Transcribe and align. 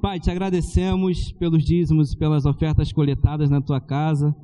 Pai, 0.00 0.20
te 0.20 0.30
agradecemos 0.30 1.32
pelos 1.32 1.64
dízimos 1.64 2.12
e 2.12 2.16
pelas 2.16 2.44
ofertas 2.44 2.92
coletadas 2.92 3.48
na 3.48 3.62
tua 3.62 3.80
casa. 3.80 4.36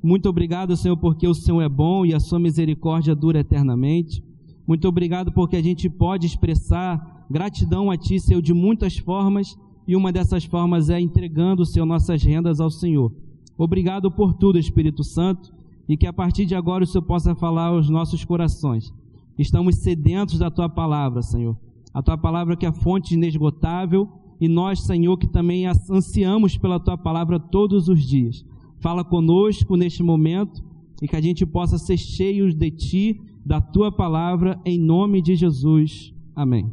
Muito 0.00 0.28
obrigado, 0.28 0.76
Senhor, 0.76 0.96
porque 0.96 1.26
o 1.26 1.34
Senhor 1.34 1.60
é 1.60 1.68
bom 1.68 2.06
e 2.06 2.14
a 2.14 2.20
sua 2.20 2.38
misericórdia 2.38 3.14
dura 3.14 3.40
eternamente. 3.40 4.22
Muito 4.66 4.86
obrigado 4.86 5.32
porque 5.32 5.56
a 5.56 5.62
gente 5.62 5.90
pode 5.90 6.26
expressar 6.26 7.26
gratidão 7.28 7.90
a 7.90 7.96
Ti, 7.96 8.20
Senhor, 8.20 8.40
de 8.40 8.54
muitas 8.54 8.96
formas, 8.96 9.58
e 9.88 9.96
uma 9.96 10.12
dessas 10.12 10.44
formas 10.44 10.88
é 10.88 11.00
entregando, 11.00 11.66
Senhor, 11.66 11.84
nossas 11.84 12.22
rendas 12.22 12.60
ao 12.60 12.70
Senhor. 12.70 13.12
Obrigado 13.58 14.08
por 14.08 14.32
tudo, 14.34 14.58
Espírito 14.58 15.02
Santo, 15.02 15.52
e 15.88 15.96
que 15.96 16.06
a 16.06 16.12
partir 16.12 16.46
de 16.46 16.54
agora 16.54 16.84
o 16.84 16.86
Senhor 16.86 17.02
possa 17.02 17.34
falar 17.34 17.66
aos 17.66 17.90
nossos 17.90 18.24
corações. 18.24 18.94
Estamos 19.36 19.78
sedentos 19.78 20.38
da 20.38 20.50
Tua 20.50 20.68
palavra, 20.68 21.22
Senhor. 21.22 21.56
A 21.92 22.00
Tua 22.00 22.16
palavra 22.16 22.56
que 22.56 22.64
é 22.64 22.72
fonte 22.72 23.14
inesgotável, 23.14 24.08
e 24.42 24.48
nós, 24.48 24.80
Senhor, 24.80 25.16
que 25.16 25.28
também 25.28 25.68
ansiamos 25.68 26.58
pela 26.58 26.80
Tua 26.80 26.98
palavra 26.98 27.38
todos 27.38 27.86
os 27.86 28.02
dias. 28.02 28.44
Fala 28.80 29.04
conosco 29.04 29.76
neste 29.76 30.02
momento 30.02 30.60
e 31.00 31.06
que 31.06 31.14
a 31.14 31.20
gente 31.20 31.46
possa 31.46 31.78
ser 31.78 31.96
cheios 31.96 32.52
de 32.52 32.68
Ti 32.72 33.20
da 33.46 33.60
tua 33.60 33.92
palavra, 33.92 34.60
em 34.64 34.80
nome 34.80 35.22
de 35.22 35.36
Jesus. 35.36 36.12
Amém. 36.34 36.68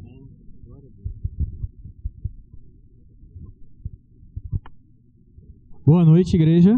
Boa 5.85 6.03
noite, 6.03 6.35
igreja. 6.35 6.75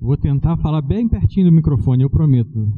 Vou 0.00 0.16
tentar 0.16 0.56
falar 0.56 0.82
bem 0.82 1.06
pertinho 1.06 1.46
do 1.46 1.52
microfone, 1.52 2.02
eu 2.02 2.10
prometo. 2.10 2.72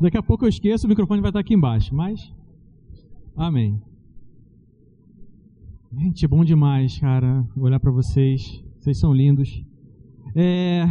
Daqui 0.00 0.16
a 0.16 0.22
pouco 0.24 0.44
eu 0.44 0.48
esqueço, 0.48 0.86
o 0.86 0.88
microfone 0.88 1.20
vai 1.20 1.30
estar 1.30 1.38
aqui 1.38 1.54
embaixo, 1.54 1.94
mas. 1.94 2.34
Amém. 3.36 3.80
Gente, 5.98 6.26
bom 6.26 6.44
demais, 6.44 6.98
cara, 6.98 7.48
olhar 7.56 7.80
para 7.80 7.90
vocês. 7.90 8.62
Vocês 8.78 8.98
são 9.00 9.14
lindos. 9.14 9.64
É, 10.34 10.84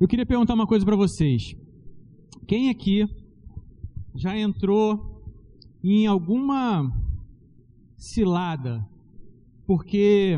eu 0.00 0.08
queria 0.08 0.26
perguntar 0.26 0.54
uma 0.54 0.66
coisa 0.66 0.84
para 0.84 0.96
vocês. 0.96 1.54
Quem 2.48 2.68
aqui 2.68 3.06
já 4.16 4.36
entrou 4.36 5.22
em 5.84 6.04
alguma 6.04 6.92
cilada 7.96 8.84
porque 9.68 10.36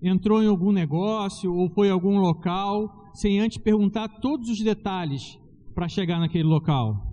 entrou 0.00 0.42
em 0.42 0.46
algum 0.46 0.72
negócio 0.72 1.54
ou 1.54 1.68
foi 1.68 1.88
em 1.88 1.92
algum 1.92 2.18
local 2.18 3.10
sem 3.12 3.40
antes 3.40 3.58
perguntar 3.58 4.08
todos 4.08 4.48
os 4.48 4.60
detalhes 4.60 5.38
para 5.74 5.86
chegar 5.86 6.18
naquele 6.18 6.44
local? 6.44 7.05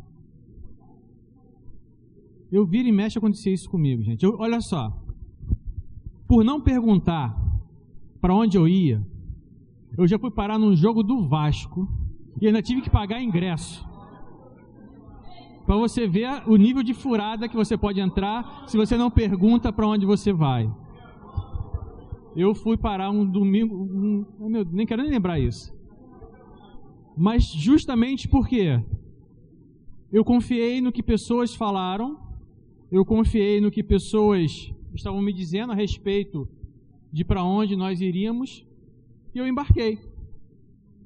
Eu 2.53 2.67
viro 2.67 2.87
e 2.87 2.91
mexe 2.91 3.17
acontecer 3.17 3.51
isso 3.51 3.67
comigo, 3.67 4.03
gente. 4.03 4.23
Eu, 4.23 4.35
olha 4.37 4.61
só. 4.61 4.95
Por 6.27 6.43
não 6.43 6.61
perguntar 6.61 7.35
para 8.21 8.35
onde 8.35 8.55
eu 8.55 8.67
ia, 8.67 9.03
eu 9.97 10.07
já 10.07 10.19
fui 10.19 10.29
parar 10.29 10.59
num 10.59 10.75
jogo 10.75 11.01
do 11.01 11.27
Vasco 11.27 11.87
e 12.39 12.45
ainda 12.45 12.61
tive 12.61 12.83
que 12.83 12.91
pagar 12.91 13.23
ingresso. 13.23 13.83
Para 15.65 15.75
você 15.77 16.07
ver 16.07 16.47
o 16.47 16.55
nível 16.55 16.83
de 16.83 16.93
furada 16.93 17.49
que 17.49 17.55
você 17.55 17.75
pode 17.75 17.99
entrar 17.99 18.65
se 18.67 18.77
você 18.77 18.95
não 18.95 19.09
pergunta 19.09 19.73
para 19.73 19.87
onde 19.87 20.05
você 20.05 20.31
vai. 20.31 20.71
Eu 22.35 22.53
fui 22.53 22.77
parar 22.77 23.09
um 23.09 23.25
domingo, 23.25 23.75
um, 23.75 24.47
meu, 24.47 24.63
nem 24.63 24.85
quero 24.85 25.01
nem 25.01 25.11
lembrar 25.11 25.39
isso. 25.39 25.73
Mas 27.17 27.45
justamente 27.45 28.27
porque 28.27 28.79
eu 30.11 30.23
confiei 30.23 30.81
no 30.81 30.91
que 30.91 31.01
pessoas 31.01 31.55
falaram, 31.55 32.22
eu 32.93 33.03
confiei 33.03 33.59
no 33.59 33.71
que 33.71 33.81
pessoas 33.81 34.71
estavam 34.93 35.19
me 35.19 35.33
dizendo 35.33 35.71
a 35.73 35.75
respeito 35.75 36.47
de 37.11 37.25
para 37.25 37.43
onde 37.43 37.75
nós 37.75 37.99
iríamos, 37.99 38.63
e 39.33 39.39
eu 39.39 39.47
embarquei, 39.47 39.97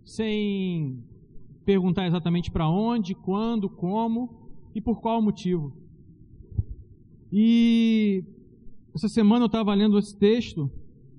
sem 0.04 1.02
perguntar 1.64 2.06
exatamente 2.06 2.52
para 2.52 2.70
onde, 2.70 3.16
quando, 3.16 3.70
como 3.70 4.52
e 4.76 4.82
por 4.82 5.00
qual 5.00 5.22
motivo. 5.22 5.72
E 7.32 8.22
essa 8.94 9.08
semana 9.08 9.46
eu 9.46 9.48
estava 9.48 9.74
lendo 9.74 9.98
esse 9.98 10.16
texto, 10.18 10.70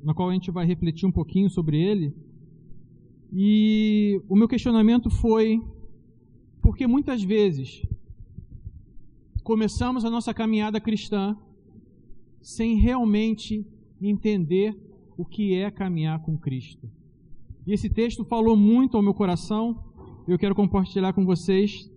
na 0.03 0.13
qual 0.13 0.29
a 0.29 0.35
gente 0.35 0.51
vai 0.51 0.67
refletir 0.67 1.07
um 1.07 1.13
pouquinho 1.13 1.49
sobre 1.49 1.83
ele, 1.83 2.15
e 3.33 4.21
o 4.29 4.37
meu 4.37 4.47
questionamento 4.47 5.09
foi: 5.09 5.63
porque 6.61 6.87
muitas 6.87 7.23
vezes 7.23 7.83
começamos 9.49 10.05
a 10.05 10.11
nossa 10.11 10.35
caminhada 10.35 10.79
cristã 10.79 11.35
sem 12.43 12.77
realmente 12.77 13.67
entender 13.99 14.77
o 15.17 15.25
que 15.25 15.55
é 15.55 15.71
caminhar 15.71 16.21
com 16.21 16.37
Cristo. 16.37 16.87
E 17.67 17.73
esse 17.73 17.89
texto 17.89 18.27
falou 18.27 18.59
muito 18.59 18.95
ao 18.95 19.03
meu 19.03 19.15
coração. 19.15 19.83
Eu 20.29 20.39
quero 20.39 20.55
compartilhar 20.55 21.15
com 21.15 21.25
vocês 21.25 21.91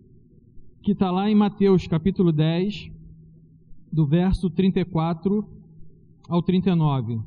que 0.82 0.94
está 0.94 1.12
lá 1.12 1.30
em 1.30 1.36
Mateus 1.36 1.86
capítulo 1.88 2.32
10, 2.32 2.90
do 3.92 4.06
verso 4.06 4.50
34 4.50 5.46
ao 6.30 6.42
39. 6.42 7.20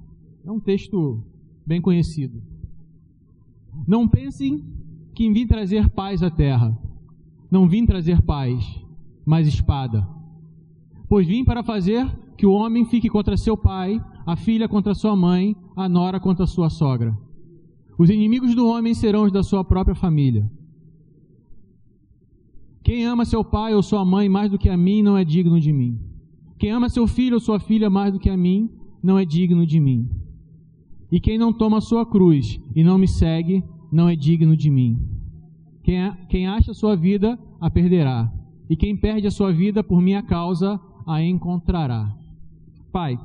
É 0.43 0.51
um 0.51 0.59
texto 0.59 1.23
bem 1.67 1.83
conhecido. 1.83 2.43
Não 3.87 4.09
pensem 4.09 4.65
que 5.15 5.31
vim 5.31 5.47
trazer 5.47 5.91
paz 5.91 6.23
à 6.23 6.31
terra. 6.31 6.75
Não 7.51 7.69
vim 7.69 7.85
trazer 7.85 8.23
paz, 8.23 8.84
mas 9.25 9.47
espada. 9.47 10.07
Pois 11.09 11.27
vim 11.27 11.45
para 11.45 11.63
fazer 11.63 12.07
que 12.37 12.47
o 12.47 12.53
homem 12.53 12.85
fique 12.85 13.09
contra 13.09 13.37
seu 13.37 13.57
pai, 13.57 14.01
a 14.27 14.37
filha 14.37 14.69
contra 14.69 14.95
sua 14.95 15.15
mãe, 15.15 15.57
a 15.77 15.89
nora 15.89 16.19
contra 16.19 16.47
sua 16.47 16.69
sogra. 16.69 17.17
Os 17.99 18.11
inimigos 18.11 18.55
do 18.55 18.67
homem 18.67 18.95
serão 18.95 19.25
os 19.25 19.33
da 19.33 19.43
sua 19.43 19.65
própria 19.65 19.95
família. 19.95 20.51
Quem 22.83 23.07
ama 23.07 23.25
seu 23.25 23.45
pai 23.45 23.75
ou 23.75 23.83
sua 23.83 24.05
mãe 24.05 24.29
mais 24.29 24.51
do 24.51 24.59
que 24.59 24.69
a 24.69 24.77
mim 24.77 25.03
não 25.03 25.17
é 25.17 25.25
digno 25.25 25.59
de 25.59 25.73
mim. 25.73 25.99
Quem 26.59 26.71
ama 26.71 26.89
seu 26.89 27.07
filho 27.07 27.35
ou 27.35 27.41
sua 27.41 27.59
filha 27.59 27.89
mais 27.89 28.13
do 28.13 28.19
que 28.19 28.29
a 28.29 28.37
mim 28.37 28.71
não 29.03 29.19
é 29.19 29.25
digno 29.25 29.67
de 29.67 29.81
mim. 29.81 30.09
E 31.11 31.21
quem 31.21 31.39
não 31.39 31.53
toma 31.53 31.81
sua 31.81 32.05
cruz 32.05 32.61
e 32.75 32.83
não 32.83 32.99
me 32.99 33.07
segue 33.07 33.63
não 33.91 34.09
é 34.09 34.17
digno 34.17 34.57
de 34.57 34.69
mim. 34.71 34.99
Quem, 35.83 36.13
quem 36.29 36.47
acha 36.47 36.75
sua 36.75 36.97
vida 36.97 37.39
a 37.61 37.71
perderá, 37.71 38.33
e 38.69 38.77
quem 38.77 38.97
perde 38.97 39.27
a 39.27 39.31
sua 39.31 39.53
vida 39.53 39.83
por 39.83 40.01
minha 40.01 40.23
causa 40.23 40.81
a 41.07 41.23
encontrará. 41.23 42.15
Pai, 42.91 43.19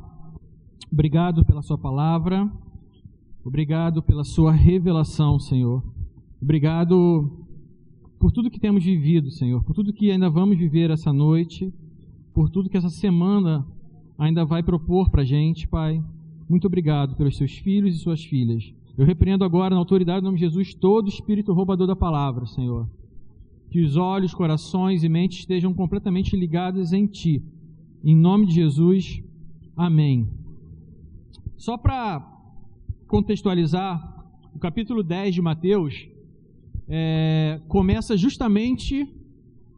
obrigado 0.92 1.46
pela 1.46 1.62
Sua 1.62 1.78
palavra. 1.78 2.50
Obrigado 3.44 4.04
pela 4.04 4.24
sua 4.24 4.52
revelação, 4.52 5.40
Senhor. 5.40 5.82
Obrigado 6.42 7.32
por 8.20 8.32
tudo 8.32 8.52
que 8.52 8.60
temos 8.60 8.84
vivido, 8.84 9.32
Senhor, 9.32 9.64
por 9.64 9.74
tudo 9.74 9.94
que 9.94 10.12
ainda 10.12 10.30
vamos 10.30 10.58
viver 10.58 10.92
essa 10.92 11.14
noite, 11.14 11.74
por 12.34 12.50
tudo 12.50 12.70
que 12.70 12.78
essa 12.78 12.90
semana 12.90 13.66
ainda 14.18 14.44
vai 14.44 14.62
propor 14.62 15.10
para 15.10 15.22
a 15.22 15.26
gente, 15.26 15.68
Pai. 15.68 16.04
Muito 16.50 16.68
obrigado 16.68 17.16
pelos 17.16 17.38
seus 17.38 17.54
filhos 17.54 17.96
e 17.96 18.00
suas 18.00 18.24
filhas. 18.24 18.74
Eu 18.98 19.06
repreendo 19.06 19.46
agora, 19.46 19.74
na 19.74 19.80
autoridade 19.80 20.22
do 20.22 20.26
nome 20.26 20.38
de 20.38 20.46
Jesus, 20.46 20.74
todo 20.74 21.08
espírito 21.08 21.54
roubador 21.54 21.88
da 21.88 21.96
palavra, 21.96 22.46
Senhor. 22.46 22.90
Que 23.70 23.82
os 23.82 23.96
olhos, 23.96 24.34
corações 24.34 25.04
e 25.04 25.10
mentes 25.10 25.40
estejam 25.40 25.74
completamente 25.74 26.36
ligados 26.36 26.92
em 26.92 27.06
Ti. 27.06 27.44
Em 28.04 28.16
nome 28.16 28.48
de 28.48 28.56
Jesus, 28.56 29.22
amém. 29.76 30.28
Só 31.56 31.78
para 31.78 32.26
contextualizar, 33.08 33.94
o 34.56 34.60
capítulo 34.60 35.04
10 35.04 35.36
de 35.36 35.42
Mateus 35.42 36.08
é, 36.88 37.62
começa 37.68 38.18
justamente 38.18 39.08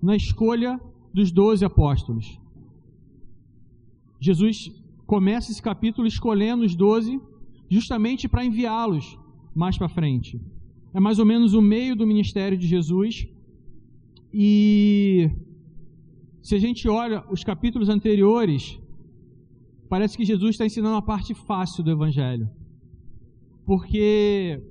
na 0.02 0.16
escolha 0.16 0.80
dos 1.14 1.32
doze 1.32 1.66
apóstolos. 1.66 2.40
Jesus 4.20 4.72
começa 5.06 5.52
esse 5.52 5.62
capítulo 5.62 6.08
escolhendo 6.08 6.64
os 6.64 6.76
doze 6.76 7.20
justamente 7.70 8.28
para 8.28 8.46
enviá-los 8.46 9.18
mais 9.54 9.78
para 9.78 9.90
frente. 9.90 10.40
É 10.94 11.00
mais 11.00 11.20
ou 11.20 11.26
menos 11.26 11.54
o 11.54 11.62
meio 11.62 11.96
do 11.96 12.06
ministério 12.06 12.58
de 12.58 12.68
Jesus. 12.68 13.28
E 14.34 15.30
se 16.42 16.56
a 16.56 16.60
gente 16.60 16.88
olha 16.88 17.24
os 17.30 17.44
capítulos 17.44 17.90
anteriores, 17.90 18.80
parece 19.90 20.18
que 20.18 20.26
Jesus 20.26 20.52
está 20.52 20.66
ensinando 20.66 20.96
a 20.96 21.02
parte 21.02 21.34
fácil 21.34 21.84
do 21.84 21.92
Evangelho. 21.92 22.50
Porque 23.66 24.62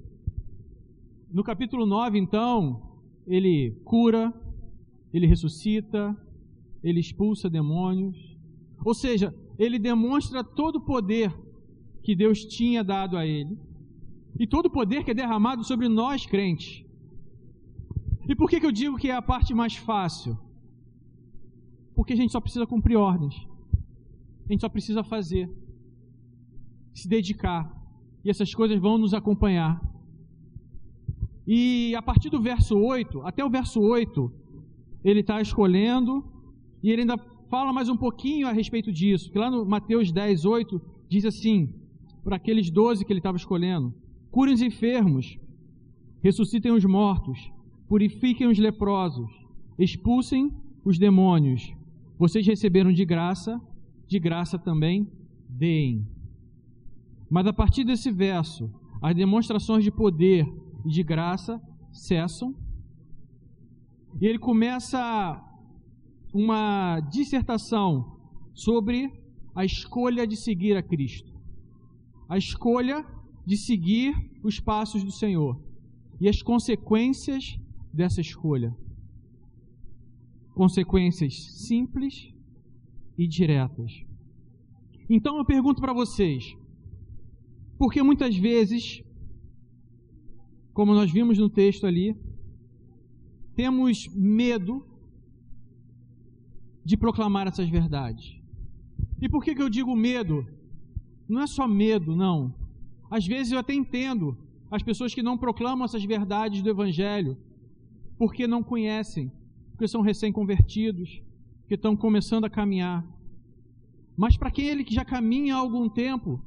no 1.33 1.45
capítulo 1.45 1.87
9, 1.87 2.19
então, 2.19 2.83
ele 3.27 3.71
cura, 3.85 4.33
ele 5.13 5.27
ressuscita, 5.27 6.17
ele 6.83 7.01
expulsa 7.01 7.49
demônios. 7.49 8.37
Ou 8.85 8.95
seja, 8.95 9.35
ele 9.59 9.79
demonstra 9.79 10.43
todo 10.43 10.77
o 10.77 10.85
poder 10.85 11.33
que 12.03 12.17
Deus 12.17 12.45
tinha 12.45 12.83
dado 12.83 13.17
a 13.17 13.27
ele 13.27 13.59
e 14.39 14.47
todo 14.47 14.67
o 14.67 14.71
poder 14.71 15.05
que 15.05 15.11
é 15.11 15.15
derramado 15.15 15.63
sobre 15.65 15.89
nós 15.89 16.25
crentes. 16.25 16.85
E 18.31 18.35
por 18.37 18.49
que, 18.49 18.61
que 18.61 18.67
eu 18.67 18.71
digo 18.71 18.97
que 18.97 19.11
é 19.11 19.17
a 19.17 19.21
parte 19.21 19.53
mais 19.53 19.75
fácil? 19.75 20.39
Porque 21.97 22.13
a 22.13 22.17
gente 22.17 22.31
só 22.31 22.41
precisa 22.41 22.65
cumprir 22.65 22.97
ordens. 22.97 23.35
A 24.47 24.53
gente 24.53 24.61
só 24.61 24.69
precisa 24.69 25.03
fazer, 25.03 25.51
se 26.95 27.09
dedicar, 27.09 27.63
e 28.25 28.31
essas 28.31 28.55
coisas 28.55 28.79
vão 28.79 28.97
nos 28.99 29.15
acompanhar. 29.15 29.83
E 31.45 31.93
a 31.97 32.01
partir 32.01 32.31
do 32.31 32.41
verso 32.41 32.79
8, 32.79 33.21
até 33.23 33.45
o 33.45 33.51
verso 33.51 33.81
8, 33.81 34.33
ele 35.03 35.23
está 35.23 35.41
escolhendo, 35.41 36.25
e 36.85 36.93
ele 36.93 37.01
ainda 37.03 37.19
fala 37.49 37.73
mais 37.73 37.89
um 37.89 37.97
pouquinho 37.97 38.47
a 38.47 38.53
respeito 38.53 38.93
disso, 38.93 39.29
que 39.33 39.39
lá 39.41 39.51
no 39.51 39.67
Mateus 39.67 40.13
10, 40.13 40.45
8, 40.45 40.81
diz 41.09 41.25
assim, 41.25 41.75
para 42.23 42.37
aqueles 42.37 42.71
doze 42.71 43.05
que 43.05 43.13
ele 43.13 43.19
estava 43.19 43.37
escolhendo: 43.37 43.93
curem 44.31 44.55
os 44.55 44.63
enfermos, 44.63 45.37
ressuscitem 46.23 46.71
os 46.71 46.85
mortos, 46.85 47.51
purifiquem 47.91 48.47
os 48.47 48.57
leprosos, 48.57 49.29
expulsem 49.77 50.53
os 50.85 50.97
demônios. 50.97 51.75
Vocês 52.17 52.47
receberam 52.47 52.93
de 52.93 53.05
graça, 53.05 53.61
de 54.07 54.17
graça 54.21 54.57
também 54.57 55.11
deem. 55.49 56.07
Mas 57.29 57.49
a 57.49 57.53
partir 57.53 57.83
desse 57.83 58.13
verso, 58.13 58.71
as 59.03 59.13
demonstrações 59.17 59.83
de 59.83 59.91
poder 59.91 60.47
e 60.85 60.89
de 60.89 61.03
graça 61.03 61.61
cessam. 61.91 62.55
E 64.21 64.25
ele 64.25 64.39
começa 64.39 65.45
uma 66.33 67.01
dissertação 67.01 68.21
sobre 68.55 69.13
a 69.53 69.65
escolha 69.65 70.29
de 70.29 70.37
seguir 70.37 70.77
a 70.77 70.83
Cristo. 70.83 71.33
A 72.29 72.39
escolha 72.39 73.05
de 73.45 73.57
seguir 73.57 74.15
os 74.45 74.61
passos 74.61 75.03
do 75.03 75.11
Senhor 75.11 75.61
e 76.21 76.29
as 76.29 76.41
consequências 76.41 77.59
dessa 77.93 78.21
escolha. 78.21 78.75
Consequências 80.55 81.35
simples 81.67 82.33
e 83.17 83.27
diretas. 83.27 84.05
Então 85.09 85.39
eu 85.39 85.45
pergunto 85.45 85.81
para 85.81 85.93
vocês: 85.93 86.57
porque 87.79 88.03
muitas 88.03 88.37
vezes, 88.37 89.03
como 90.73 90.95
nós 90.95 91.11
vimos 91.11 91.39
no 91.39 91.49
texto 91.49 91.87
ali, 91.87 92.17
temos 93.55 94.07
medo 94.15 94.87
de 96.85 96.97
proclamar 96.97 97.47
essas 97.47 97.69
verdades. 97.69 98.39
E 99.21 99.29
por 99.29 99.45
que, 99.45 99.55
que 99.55 99.63
eu 99.63 99.69
digo 99.69 99.95
medo? 99.95 100.47
Não 101.29 101.43
é 101.43 101.47
só 101.47 101.69
medo, 101.69 102.17
não. 102.17 102.55
Às 103.11 103.27
vezes 103.27 103.53
eu 103.53 103.59
até 103.59 103.75
entendo 103.75 104.37
as 104.71 104.83
pessoas 104.83 105.15
que 105.15 105.23
não 105.23 105.37
proclamam 105.37 105.85
essas 105.85 106.05
verdades 106.05 106.63
do 106.63 106.71
Evangelho 106.71 107.37
porque 108.21 108.47
não 108.47 108.63
conhecem, 108.63 109.33
porque 109.71 109.89
são 109.89 110.03
recém-convertidos, 110.03 111.23
que 111.67 111.75
estão 111.75 111.97
começando 111.97 112.45
a 112.45 112.51
caminhar. 112.51 113.03
Mas 114.15 114.37
para 114.37 114.49
aquele 114.49 114.85
que 114.85 114.93
já 114.93 115.07
caminha 115.07 115.55
há 115.55 115.59
algum 115.59 115.89
tempo, 115.89 116.39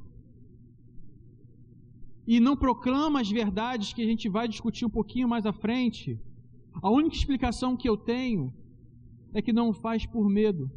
e 2.24 2.38
não 2.38 2.56
proclama 2.56 3.20
as 3.20 3.28
verdades 3.28 3.92
que 3.92 4.02
a 4.02 4.06
gente 4.06 4.28
vai 4.28 4.46
discutir 4.46 4.84
um 4.86 4.88
pouquinho 4.98 5.28
mais 5.28 5.44
à 5.46 5.52
frente, 5.52 6.16
a 6.80 6.88
única 6.88 7.16
explicação 7.16 7.76
que 7.76 7.88
eu 7.88 7.96
tenho 7.96 8.54
é 9.32 9.42
que 9.42 9.52
não 9.52 9.72
faz 9.72 10.06
por 10.06 10.30
medo. 10.30 10.70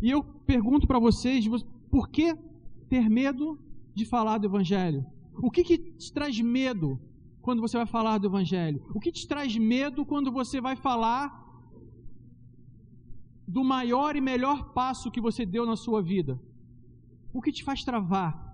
E 0.00 0.08
eu 0.08 0.24
pergunto 0.24 0.86
para 0.86 0.98
vocês, 0.98 1.44
por 1.90 2.08
que 2.08 2.34
ter 2.88 3.10
medo 3.10 3.58
de 3.94 4.06
falar 4.06 4.38
do 4.38 4.46
Evangelho? 4.46 5.04
O 5.34 5.50
que, 5.50 5.62
que 5.62 5.76
te 5.76 6.10
traz 6.10 6.40
medo 6.40 6.98
quando 7.44 7.62
você 7.64 7.76
vai 7.76 7.86
falar 7.86 8.18
do 8.18 8.26
Evangelho? 8.26 8.80
O 8.94 9.00
que 9.00 9.12
te 9.12 9.26
traz 9.28 9.56
medo 9.56 10.04
quando 10.04 10.32
você 10.32 10.60
vai 10.60 10.76
falar 10.76 11.26
do 13.46 13.62
maior 13.62 14.16
e 14.16 14.20
melhor 14.20 14.72
passo 14.72 15.10
que 15.10 15.20
você 15.20 15.42
deu 15.44 15.64
na 15.64 15.76
sua 15.76 16.00
vida? 16.02 16.40
O 17.32 17.42
que 17.42 17.52
te 17.52 17.62
faz 17.62 17.84
travar? 17.84 18.44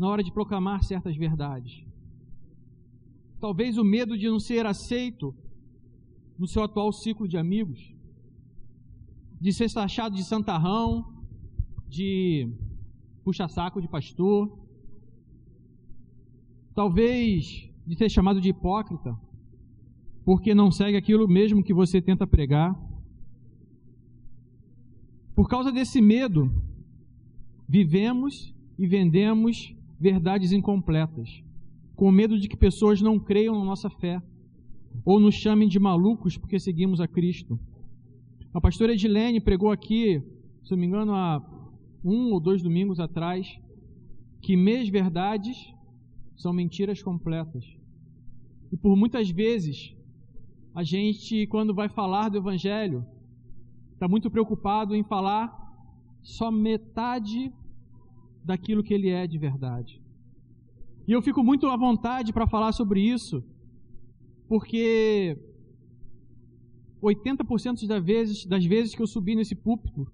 na 0.00 0.08
hora 0.08 0.22
de 0.22 0.32
proclamar 0.32 0.82
certas 0.82 1.14
verdades. 1.14 1.84
Talvez 3.38 3.76
o 3.76 3.84
medo 3.84 4.16
de 4.16 4.30
não 4.30 4.40
ser 4.40 4.64
aceito 4.64 5.34
no 6.38 6.46
seu 6.48 6.62
atual 6.64 6.90
ciclo 6.90 7.28
de 7.28 7.36
amigos, 7.36 7.94
de 9.38 9.52
ser 9.52 9.70
taxado 9.70 10.16
de 10.16 10.24
santarrão, 10.24 11.22
de 11.86 12.50
puxa-saco 13.22 13.82
de 13.82 13.88
pastor, 13.88 14.58
talvez 16.74 17.69
de 17.86 17.96
ser 17.96 18.08
chamado 18.08 18.40
de 18.40 18.50
hipócrita, 18.50 19.16
porque 20.24 20.54
não 20.54 20.70
segue 20.70 20.96
aquilo 20.96 21.26
mesmo 21.26 21.62
que 21.62 21.74
você 21.74 22.00
tenta 22.00 22.26
pregar. 22.26 22.78
Por 25.34 25.48
causa 25.48 25.72
desse 25.72 26.00
medo, 26.00 26.52
vivemos 27.68 28.54
e 28.78 28.86
vendemos 28.86 29.74
verdades 29.98 30.52
incompletas, 30.52 31.42
com 31.94 32.10
medo 32.10 32.38
de 32.38 32.48
que 32.48 32.56
pessoas 32.56 33.00
não 33.00 33.18
creiam 33.18 33.58
na 33.58 33.64
nossa 33.64 33.90
fé 33.90 34.22
ou 35.04 35.20
nos 35.20 35.34
chamem 35.34 35.68
de 35.68 35.78
malucos 35.78 36.36
porque 36.36 36.58
seguimos 36.58 37.00
a 37.00 37.08
Cristo. 37.08 37.58
A 38.52 38.60
pastora 38.60 38.92
Edilene 38.92 39.40
pregou 39.40 39.70
aqui, 39.70 40.20
se 40.64 40.72
não 40.72 40.78
me 40.78 40.86
engano, 40.86 41.14
há 41.14 41.42
um 42.04 42.32
ou 42.32 42.40
dois 42.40 42.62
domingos 42.62 42.98
atrás, 42.98 43.58
que 44.40 44.56
meias 44.56 44.88
verdades 44.88 45.72
são 46.40 46.52
mentiras 46.54 47.02
completas. 47.02 47.64
E 48.72 48.76
por 48.76 48.96
muitas 48.96 49.28
vezes, 49.28 49.94
a 50.74 50.82
gente, 50.82 51.46
quando 51.48 51.74
vai 51.74 51.88
falar 51.88 52.30
do 52.30 52.38
Evangelho, 52.38 53.04
está 53.92 54.08
muito 54.08 54.30
preocupado 54.30 54.94
em 54.94 55.04
falar 55.04 55.44
só 56.22 56.50
metade 56.50 57.52
daquilo 58.42 58.82
que 58.82 58.94
ele 58.94 59.10
é 59.10 59.26
de 59.26 59.38
verdade. 59.38 60.00
E 61.06 61.12
eu 61.12 61.20
fico 61.20 61.42
muito 61.44 61.66
à 61.66 61.76
vontade 61.76 62.32
para 62.32 62.46
falar 62.46 62.72
sobre 62.72 63.00
isso, 63.02 63.44
porque 64.48 65.36
80% 67.02 67.86
das 67.86 68.02
vezes, 68.02 68.46
das 68.46 68.64
vezes 68.64 68.94
que 68.94 69.02
eu 69.02 69.06
subi 69.06 69.34
nesse 69.34 69.54
púlpito, 69.54 70.10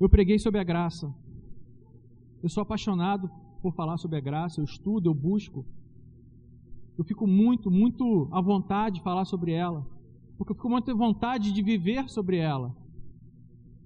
eu 0.00 0.08
preguei 0.08 0.38
sobre 0.38 0.58
a 0.58 0.64
graça. 0.64 1.12
Eu 2.42 2.48
sou 2.48 2.62
apaixonado 2.62 3.30
por 3.60 3.74
falar 3.74 3.96
sobre 3.98 4.16
a 4.18 4.20
graça, 4.20 4.60
eu 4.60 4.64
estudo, 4.64 5.08
eu 5.08 5.14
busco. 5.14 5.64
Eu 6.98 7.04
fico 7.04 7.26
muito, 7.26 7.70
muito 7.70 8.28
à 8.32 8.40
vontade 8.40 8.96
de 8.96 9.02
falar 9.02 9.24
sobre 9.24 9.52
ela, 9.52 9.86
porque 10.36 10.52
eu 10.52 10.56
fico 10.56 10.68
muito 10.68 10.90
à 10.90 10.94
vontade 10.94 11.52
de 11.52 11.62
viver 11.62 12.08
sobre 12.08 12.38
ela. 12.38 12.74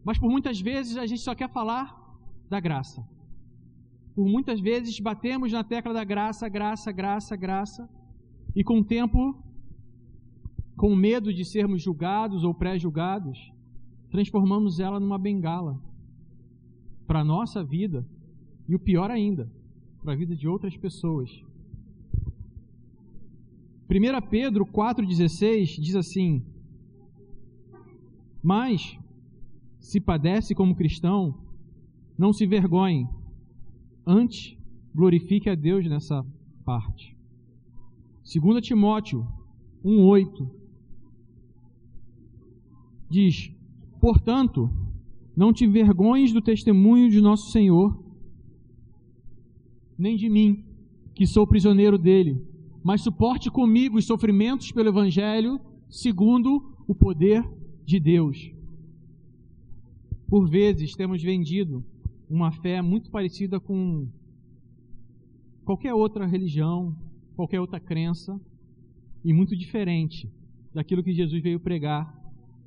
Mas 0.04 0.18
por 0.18 0.30
muitas 0.30 0.60
vezes 0.60 0.96
a 0.96 1.06
gente 1.06 1.20
só 1.20 1.34
quer 1.34 1.50
falar 1.50 1.94
da 2.48 2.60
graça. 2.60 3.06
Por 4.14 4.26
muitas 4.26 4.60
vezes 4.60 4.98
batemos 5.00 5.52
na 5.52 5.64
tecla 5.64 5.92
da 5.92 6.04
graça, 6.04 6.48
graça, 6.48 6.92
graça, 6.92 7.36
graça, 7.36 7.88
e 8.54 8.62
com 8.62 8.78
o 8.80 8.84
tempo, 8.84 9.42
com 10.76 10.94
medo 10.94 11.32
de 11.32 11.44
sermos 11.44 11.82
julgados 11.82 12.44
ou 12.44 12.54
pré-julgados, 12.54 13.52
transformamos 14.10 14.78
ela 14.78 15.00
numa 15.00 15.18
bengala 15.18 15.80
para 17.06 17.20
a 17.20 17.24
nossa 17.24 17.64
vida 17.64 18.06
e 18.68 18.74
o 18.74 18.78
pior 18.78 19.10
ainda, 19.10 19.50
para 20.04 20.12
a 20.12 20.16
vida 20.16 20.36
de 20.36 20.46
outras 20.46 20.76
pessoas. 20.76 21.30
1 23.90 24.28
Pedro 24.28 24.64
4,16 24.64 25.80
diz 25.80 25.96
assim: 25.96 26.44
Mas, 28.42 28.96
se 29.80 29.98
padece 30.00 30.54
como 30.54 30.76
cristão, 30.76 31.34
não 32.16 32.32
se 32.32 32.46
vergonhe 32.46 33.08
Antes, 34.06 34.54
glorifique 34.94 35.48
a 35.48 35.54
Deus 35.54 35.88
nessa 35.88 36.24
parte. 36.64 37.16
2 38.22 38.62
Timóteo 38.62 39.26
1,8 39.82 40.50
diz: 43.08 43.50
Portanto, 44.00 44.70
não 45.34 45.52
te 45.52 45.64
envergonhes 45.64 46.32
do 46.32 46.42
testemunho 46.42 47.10
de 47.10 47.20
nosso 47.22 47.50
Senhor, 47.50 48.03
nem 49.98 50.16
de 50.16 50.28
mim, 50.28 50.64
que 51.14 51.26
sou 51.26 51.46
prisioneiro 51.46 51.96
dele, 51.96 52.40
mas 52.82 53.02
suporte 53.02 53.50
comigo 53.50 53.96
os 53.96 54.04
sofrimentos 54.04 54.70
pelo 54.72 54.88
Evangelho, 54.88 55.60
segundo 55.88 56.74
o 56.86 56.94
poder 56.94 57.42
de 57.84 57.98
Deus. 58.00 58.50
Por 60.28 60.48
vezes 60.48 60.94
temos 60.94 61.22
vendido 61.22 61.84
uma 62.28 62.50
fé 62.50 62.82
muito 62.82 63.10
parecida 63.10 63.60
com 63.60 64.08
qualquer 65.64 65.94
outra 65.94 66.26
religião, 66.26 66.96
qualquer 67.36 67.60
outra 67.60 67.80
crença, 67.80 68.38
e 69.24 69.32
muito 69.32 69.56
diferente 69.56 70.30
daquilo 70.74 71.02
que 71.02 71.12
Jesus 71.12 71.42
veio 71.42 71.58
pregar 71.58 72.12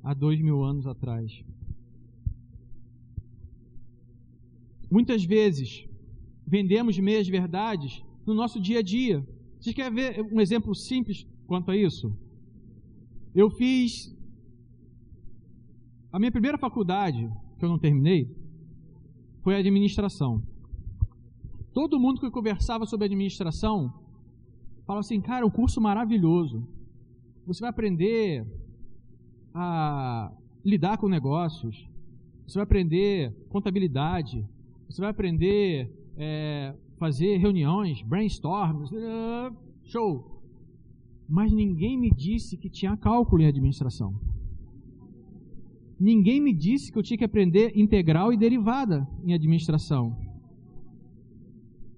há 0.02 0.12
dois 0.12 0.40
mil 0.40 0.64
anos 0.64 0.86
atrás. 0.86 1.44
Muitas 4.90 5.24
vezes 5.24 5.87
vendemos 6.48 6.98
meias 6.98 7.28
verdades 7.28 8.02
no 8.26 8.32
nosso 8.34 8.58
dia 8.58 8.78
a 8.78 8.82
dia. 8.82 9.22
Vocês 9.60 9.74
querem 9.74 9.94
ver 9.94 10.22
um 10.32 10.40
exemplo 10.40 10.74
simples 10.74 11.26
quanto 11.46 11.70
a 11.70 11.76
isso? 11.76 12.10
Eu 13.34 13.50
fiz 13.50 14.16
a 16.10 16.18
minha 16.18 16.32
primeira 16.32 16.56
faculdade, 16.56 17.30
que 17.58 17.64
eu 17.64 17.68
não 17.68 17.78
terminei, 17.78 18.34
foi 19.42 19.56
administração. 19.56 20.42
Todo 21.74 22.00
mundo 22.00 22.20
que 22.20 22.30
conversava 22.30 22.86
sobre 22.86 23.04
administração 23.04 23.92
fala 24.86 25.00
assim, 25.00 25.20
cara, 25.20 25.46
um 25.46 25.50
curso 25.50 25.80
maravilhoso. 25.82 26.66
Você 27.46 27.60
vai 27.60 27.70
aprender 27.70 28.46
a 29.54 30.32
lidar 30.64 30.96
com 30.96 31.08
negócios, 31.08 31.86
você 32.46 32.54
vai 32.54 32.64
aprender 32.64 33.34
contabilidade, 33.50 34.46
você 34.88 35.00
vai 35.02 35.10
aprender 35.10 35.92
é, 36.18 36.74
fazer 36.98 37.36
reuniões, 37.36 38.02
brainstorms, 38.02 38.90
uh, 38.90 39.56
show. 39.84 40.42
Mas 41.28 41.52
ninguém 41.52 41.96
me 41.96 42.10
disse 42.10 42.56
que 42.56 42.68
tinha 42.68 42.96
cálculo 42.96 43.42
em 43.42 43.46
administração. 43.46 44.18
Ninguém 46.00 46.40
me 46.40 46.52
disse 46.52 46.92
que 46.92 46.98
eu 46.98 47.02
tinha 47.02 47.18
que 47.18 47.24
aprender 47.24 47.72
integral 47.76 48.32
e 48.32 48.36
derivada 48.36 49.06
em 49.24 49.32
administração. 49.32 50.16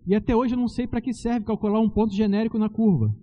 E 0.07 0.15
até 0.15 0.35
hoje 0.35 0.55
eu 0.55 0.59
não 0.59 0.69
sei 0.69 0.87
para 0.87 1.01
que 1.01 1.13
serve 1.13 1.47
calcular 1.47 1.81
um 1.81 1.89
ponto 1.89 2.15
genérico 2.15 2.59
na 2.59 2.69
curva. 2.69 3.15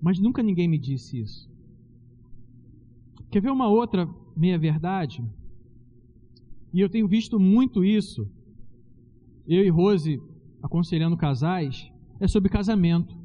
Mas 0.00 0.18
nunca 0.18 0.42
ninguém 0.42 0.68
me 0.68 0.78
disse 0.78 1.20
isso. 1.20 1.50
Quer 3.30 3.42
ver 3.42 3.50
uma 3.50 3.68
outra 3.68 4.08
meia-verdade? 4.36 5.22
E 6.72 6.80
eu 6.80 6.88
tenho 6.88 7.08
visto 7.08 7.38
muito 7.38 7.84
isso. 7.84 8.28
Eu 9.46 9.64
e 9.64 9.68
Rose 9.68 10.20
aconselhando 10.62 11.16
casais 11.16 11.90
é 12.20 12.28
sobre 12.28 12.48
casamento. 12.48 13.18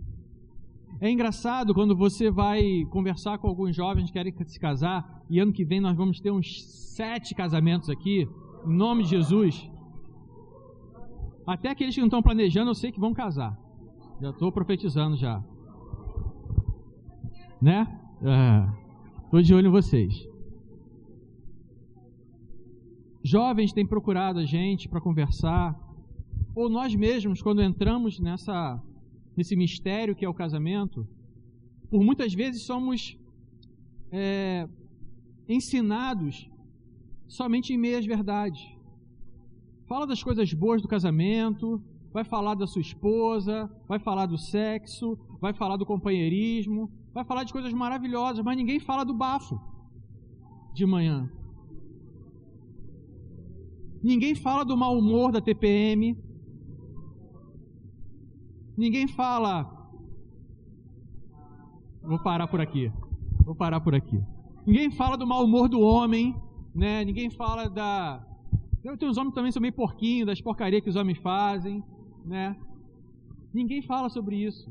É 1.00 1.10
engraçado 1.10 1.74
quando 1.74 1.96
você 1.96 2.32
vai 2.32 2.86
conversar 2.90 3.38
com 3.38 3.48
alguns 3.48 3.76
jovens 3.76 4.06
que 4.06 4.14
querem 4.14 4.34
se 4.46 4.60
casar, 4.60 5.24
e 5.30 5.40
ano 5.40 5.52
que 5.52 5.66
vem 5.66 5.82
nós 5.82 5.96
vamos 5.96 6.20
ter 6.22 6.32
uns 6.32 6.64
sete 6.96 7.36
casamentos 7.36 7.90
aqui, 7.90 8.28
em 8.66 8.74
nome 8.76 9.04
de 9.04 9.10
Jesus. 9.10 9.70
Até 11.46 11.70
aqueles 11.70 11.94
que 11.94 12.02
não 12.02 12.08
estão 12.08 12.24
planejando, 12.24 12.72
eu 12.72 12.76
sei 12.76 12.92
que 12.92 13.00
vão 13.00 13.14
casar. 13.14 13.60
Já 14.22 14.30
estou 14.30 14.52
profetizando 14.52 15.18
já. 15.18 15.44
Né? 17.62 17.86
Estou 19.26 19.40
é, 19.40 19.44
de 19.44 19.54
olho 19.54 19.68
em 19.68 19.72
vocês. 19.72 20.28
Jovens 23.26 23.74
têm 23.74 23.88
procurado 23.88 24.38
a 24.38 24.46
gente 24.46 24.88
para 24.88 25.02
conversar, 25.02 25.76
ou 26.54 26.70
nós 26.70 26.94
mesmos, 26.94 27.42
quando 27.42 27.60
entramos 27.64 28.20
nessa, 28.20 28.80
nesse 29.36 29.56
mistério 29.56 30.16
que 30.16 30.24
é 30.24 30.30
o 30.30 30.34
casamento, 30.34 31.08
por 31.90 32.04
muitas 32.04 32.36
vezes 32.36 32.68
somos 32.68 33.18
é, 34.12 34.70
ensinados 35.50 36.48
somente 37.28 37.74
em 37.74 37.78
meias 37.80 38.06
verdades. 38.06 38.62
Fala 39.88 40.06
das 40.06 40.22
coisas 40.22 40.54
boas 40.54 40.84
do 40.84 40.88
casamento, 40.88 41.82
vai 42.14 42.24
falar 42.24 42.54
da 42.54 42.68
sua 42.68 42.82
esposa, 42.82 43.68
vai 43.88 43.98
falar 43.98 44.28
do 44.28 44.38
sexo, 44.38 45.18
vai 45.42 45.52
falar 45.52 45.78
do 45.78 45.86
companheirismo, 45.86 46.92
vai 47.12 47.26
falar 47.26 47.44
de 47.44 47.52
coisas 47.52 47.74
maravilhosas, 47.74 48.46
mas 48.46 48.56
ninguém 48.56 48.80
fala 48.80 49.04
do 49.04 49.16
bafo 49.16 49.60
de 50.76 50.86
manhã. 50.86 51.28
Ninguém 54.10 54.36
fala 54.36 54.64
do 54.64 54.78
mau 54.78 54.94
humor 54.98 55.32
da 55.32 55.42
TPM, 55.42 56.16
Ninguém 58.78 59.08
fala. 59.08 59.72
Vou 62.04 62.20
parar 62.20 62.48
por 62.48 62.60
aqui. 62.60 62.92
Vou 63.46 63.56
parar 63.56 63.80
por 63.80 63.96
aqui. 63.96 64.20
Ninguém 64.68 64.92
fala 64.92 65.16
do 65.16 65.26
mau 65.26 65.46
humor 65.46 65.70
do 65.70 65.80
homem, 65.80 66.36
né? 66.74 67.06
Ninguém 67.06 67.30
fala 67.30 67.70
da. 67.70 68.22
Tem 68.82 69.10
os 69.10 69.18
homens 69.18 69.34
também 69.34 69.52
são 69.52 69.62
meio 69.62 69.74
porquinhos, 69.74 70.28
das 70.28 70.42
porcarias 70.42 70.84
que 70.84 70.90
os 70.90 70.96
homens 70.96 71.18
fazem, 71.20 71.84
né? 72.26 72.56
Ninguém 73.54 73.82
fala 73.82 74.10
sobre 74.10 74.36
isso. 74.36 74.70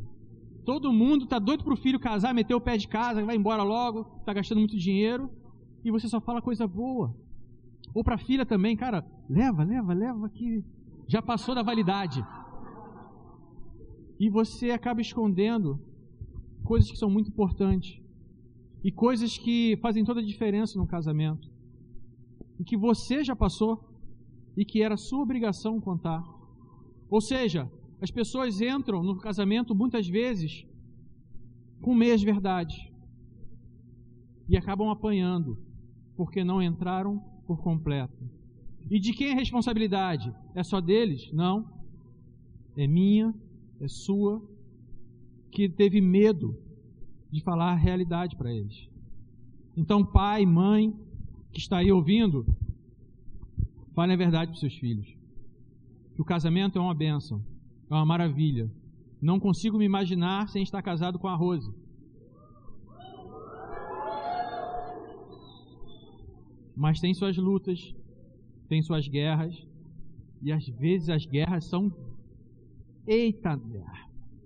Todo 0.64 0.92
mundo 0.92 1.26
tá 1.26 1.38
doido 1.38 1.64
pro 1.64 1.76
filho 1.76 1.98
casar, 1.98 2.34
meter 2.34 2.54
o 2.54 2.60
pé 2.60 2.76
de 2.76 2.86
casa, 2.86 3.24
vai 3.24 3.36
embora 3.36 3.62
logo, 3.62 4.04
tá 4.24 4.32
gastando 4.32 4.58
muito 4.58 4.76
dinheiro, 4.76 5.30
e 5.84 5.90
você 5.90 6.08
só 6.08 6.20
fala 6.20 6.40
coisa 6.40 6.66
boa. 6.66 7.14
Ou 7.94 8.02
pra 8.02 8.18
filha 8.18 8.44
também, 8.44 8.76
cara, 8.76 9.06
leva, 9.28 9.62
leva, 9.62 9.94
leva 9.94 10.28
que 10.28 10.64
já 11.06 11.22
passou 11.22 11.54
da 11.54 11.62
validade 11.62 12.24
e 14.18 14.28
você 14.28 14.70
acaba 14.70 15.00
escondendo 15.00 15.80
coisas 16.64 16.90
que 16.90 16.96
são 16.96 17.08
muito 17.08 17.28
importantes 17.28 18.00
e 18.82 18.90
coisas 18.90 19.38
que 19.38 19.78
fazem 19.80 20.04
toda 20.04 20.20
a 20.20 20.24
diferença 20.24 20.78
no 20.78 20.86
casamento 20.86 21.48
e 22.58 22.64
que 22.64 22.76
você 22.76 23.22
já 23.22 23.36
passou 23.36 23.88
e 24.56 24.64
que 24.64 24.82
era 24.82 24.96
sua 24.96 25.20
obrigação 25.20 25.80
contar. 25.80 26.22
Ou 27.10 27.20
seja, 27.20 27.70
as 28.00 28.10
pessoas 28.10 28.60
entram 28.60 29.02
no 29.02 29.18
casamento 29.18 29.74
muitas 29.74 30.08
vezes 30.08 30.66
com 31.80 31.94
meias 31.94 32.22
verdades 32.22 32.76
e 34.48 34.56
acabam 34.56 34.90
apanhando 34.90 35.58
porque 36.16 36.44
não 36.44 36.62
entraram 36.62 37.22
por 37.46 37.58
completo. 37.62 38.28
E 38.90 39.00
de 39.00 39.12
quem 39.12 39.28
é 39.28 39.32
a 39.32 39.36
responsabilidade? 39.36 40.34
É 40.54 40.62
só 40.62 40.80
deles? 40.80 41.30
Não. 41.32 41.66
É 42.76 42.86
minha 42.86 43.34
é 43.80 43.88
sua, 43.88 44.42
que 45.50 45.68
teve 45.68 46.00
medo 46.00 46.56
de 47.30 47.40
falar 47.42 47.72
a 47.72 47.76
realidade 47.76 48.36
para 48.36 48.52
eles. 48.52 48.88
Então, 49.76 50.04
pai, 50.04 50.46
mãe, 50.46 50.92
que 51.52 51.58
está 51.58 51.78
aí 51.78 51.90
ouvindo, 51.90 52.46
fale 53.94 54.12
a 54.12 54.16
verdade 54.16 54.50
para 54.50 54.60
seus 54.60 54.74
filhos. 54.74 55.06
Que 56.14 56.22
o 56.22 56.24
casamento 56.24 56.78
é 56.78 56.80
uma 56.80 56.94
bênção, 56.94 57.44
é 57.90 57.94
uma 57.94 58.06
maravilha. 58.06 58.70
Não 59.20 59.40
consigo 59.40 59.78
me 59.78 59.84
imaginar 59.84 60.48
sem 60.48 60.62
estar 60.62 60.82
casado 60.82 61.18
com 61.18 61.28
a 61.28 61.34
Rose. 61.34 61.72
Mas 66.76 67.00
tem 67.00 67.14
suas 67.14 67.36
lutas, 67.36 67.94
tem 68.68 68.82
suas 68.82 69.06
guerras, 69.06 69.66
e 70.42 70.52
às 70.52 70.66
vezes 70.68 71.08
as 71.08 71.24
guerras 71.24 71.64
são 71.64 71.92
Eita, 73.06 73.60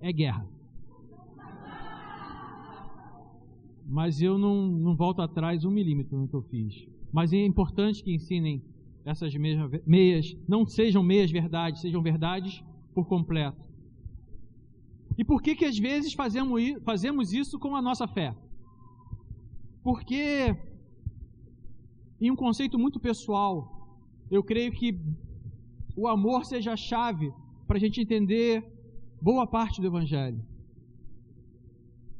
é 0.00 0.12
guerra. 0.12 0.46
Mas 3.86 4.20
eu 4.20 4.36
não, 4.36 4.66
não 4.66 4.96
volto 4.96 5.22
atrás 5.22 5.64
um 5.64 5.70
milímetro 5.70 6.18
no 6.18 6.28
que 6.28 6.34
eu 6.34 6.42
fiz. 6.42 6.86
Mas 7.12 7.32
é 7.32 7.44
importante 7.44 8.02
que 8.02 8.12
ensinem 8.12 8.62
essas 9.04 9.32
meias, 9.86 10.36
não 10.46 10.66
sejam 10.66 11.02
meias 11.02 11.30
verdades, 11.30 11.80
sejam 11.80 12.02
verdades 12.02 12.62
por 12.94 13.06
completo. 13.06 13.64
E 15.16 15.24
por 15.24 15.40
que 15.40 15.54
que 15.54 15.64
às 15.64 15.78
vezes 15.78 16.12
fazemos, 16.12 16.62
fazemos 16.84 17.32
isso 17.32 17.58
com 17.58 17.74
a 17.74 17.82
nossa 17.82 18.06
fé? 18.06 18.34
Porque, 19.82 20.54
em 22.20 22.30
um 22.30 22.36
conceito 22.36 22.78
muito 22.78 22.98
pessoal, 22.98 23.52
eu 24.30 24.42
creio 24.42 24.72
que 24.72 24.98
o 25.96 26.06
amor 26.06 26.44
seja 26.44 26.72
a 26.72 26.76
chave 26.76 27.32
para 27.66 27.76
a 27.76 27.80
gente 27.80 28.00
entender 28.00 28.64
boa 29.20 29.46
parte 29.46 29.80
do 29.80 29.86
Evangelho. 29.86 30.40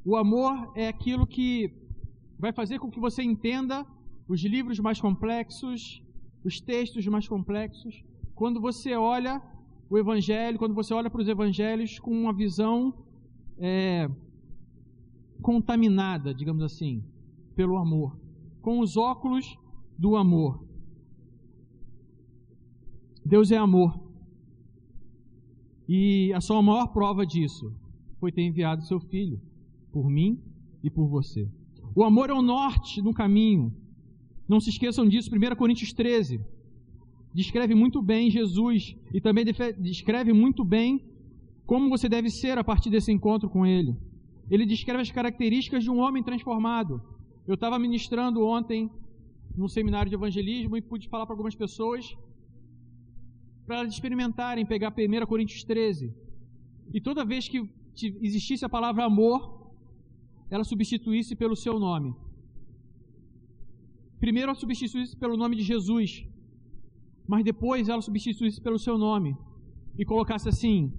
O 0.05 0.17
amor 0.17 0.73
é 0.75 0.89
aquilo 0.89 1.27
que 1.27 1.73
vai 2.39 2.53
fazer 2.53 2.79
com 2.79 2.91
que 2.91 3.01
você 3.01 3.23
entenda 3.23 3.87
os 4.29 4.43
livros 4.43 4.79
mais 4.79 5.01
complexos, 5.01 6.03
os 6.45 6.61
textos 6.61 7.07
mais 7.07 7.27
complexos, 7.27 8.03
quando 8.35 8.61
você 8.61 8.95
olha 8.95 9.43
o 9.91 9.99
Evangelho, 9.99 10.59
quando 10.59 10.75
você 10.75 10.95
olha 10.95 11.11
para 11.11 11.21
os 11.21 11.29
Evangelhos 11.29 11.99
com 11.99 12.13
uma 12.13 12.33
visão 12.33 12.95
é, 13.59 14.09
contaminada, 15.43 16.33
digamos 16.33 16.63
assim, 16.63 17.03
pelo 17.57 17.77
amor, 17.77 18.17
com 18.63 18.79
os 18.81 18.97
óculos 18.97 19.59
do 19.99 20.17
amor. 20.17 20.65
Deus 23.25 23.51
é 23.51 23.57
amor. 23.57 23.99
E 25.89 26.33
a 26.33 26.41
sua 26.41 26.63
maior 26.63 26.87
prova 26.89 27.27
disso 27.27 27.73
foi 28.21 28.31
ter 28.31 28.43
enviado 28.43 28.87
seu 28.87 29.01
filho 29.01 29.41
por 29.93 30.09
mim 30.09 30.41
e 30.83 30.89
por 30.89 31.09
você. 31.09 31.49
O 31.95 32.05
amor 32.05 32.31
é 32.31 32.33
o 32.33 32.43
norte 32.43 33.03
no 33.03 33.13
caminho. 33.13 33.73
Não 34.49 34.61
se 34.61 34.71
esqueçam 34.71 35.07
disso. 35.07 35.31
1 35.35 35.57
Coríntios 35.57 35.93
13 35.93 36.41
descreve 37.35 37.75
muito 37.75 38.01
bem 38.01 38.31
Jesus 38.31 38.97
e 39.13 39.21
também 39.21 39.45
descreve 39.79 40.33
muito 40.33 40.65
bem 40.65 41.05
como 41.67 41.91
você 41.91 42.09
deve 42.09 42.31
ser 42.31 42.57
a 42.57 42.65
partir 42.65 42.89
desse 42.89 43.13
encontro 43.13 43.51
com 43.51 43.67
Ele. 43.67 43.95
Ele 44.51 44.65
descreve 44.65 45.03
as 45.03 45.11
características 45.11 45.85
de 45.85 45.91
um 45.91 45.99
homem 45.99 46.23
transformado. 46.23 47.03
Eu 47.47 47.55
estava 47.55 47.79
ministrando 47.79 48.45
ontem 48.45 48.91
no 49.59 49.69
seminário 49.69 50.09
de 50.11 50.17
evangelismo 50.21 50.77
e 50.77 50.83
pude 50.91 51.09
falar 51.09 51.27
para 51.27 51.35
algumas 51.35 51.57
pessoas 51.63 52.17
para 53.67 53.81
elas 53.81 53.93
experimentarem 53.93 54.65
pegar 54.65 54.91
1 54.91 55.27
Coríntios 55.27 55.63
13. 55.63 56.15
E 56.95 57.01
toda 57.01 57.29
vez 57.33 57.49
que 57.49 57.59
existisse 58.29 58.65
a 58.65 58.69
palavra 58.77 59.05
amor, 59.05 59.41
ela 60.51 60.65
substituísse 60.65 61.35
pelo 61.37 61.57
seu 61.65 61.79
nome. 61.79 62.15
primeiro 64.19 64.49
ela 64.51 64.59
substituísse 64.59 65.15
pelo 65.23 65.37
nome 65.37 65.55
de 65.57 65.63
Jesus, 65.63 66.11
mas 67.27 67.45
depois 67.45 67.91
ela 67.91 68.01
substituísse 68.01 68.61
pelo 68.67 68.79
seu 68.79 68.97
nome 68.97 69.37
e 69.99 70.05
colocasse 70.05 70.49
assim: 70.49 70.91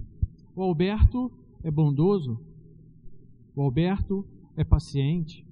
o 0.55 0.61
Alberto 0.61 1.31
é 1.63 1.71
bondoso, 1.71 2.33
o 3.55 3.61
Alberto 3.63 4.15
é 4.55 4.63
paciente, 4.63 5.43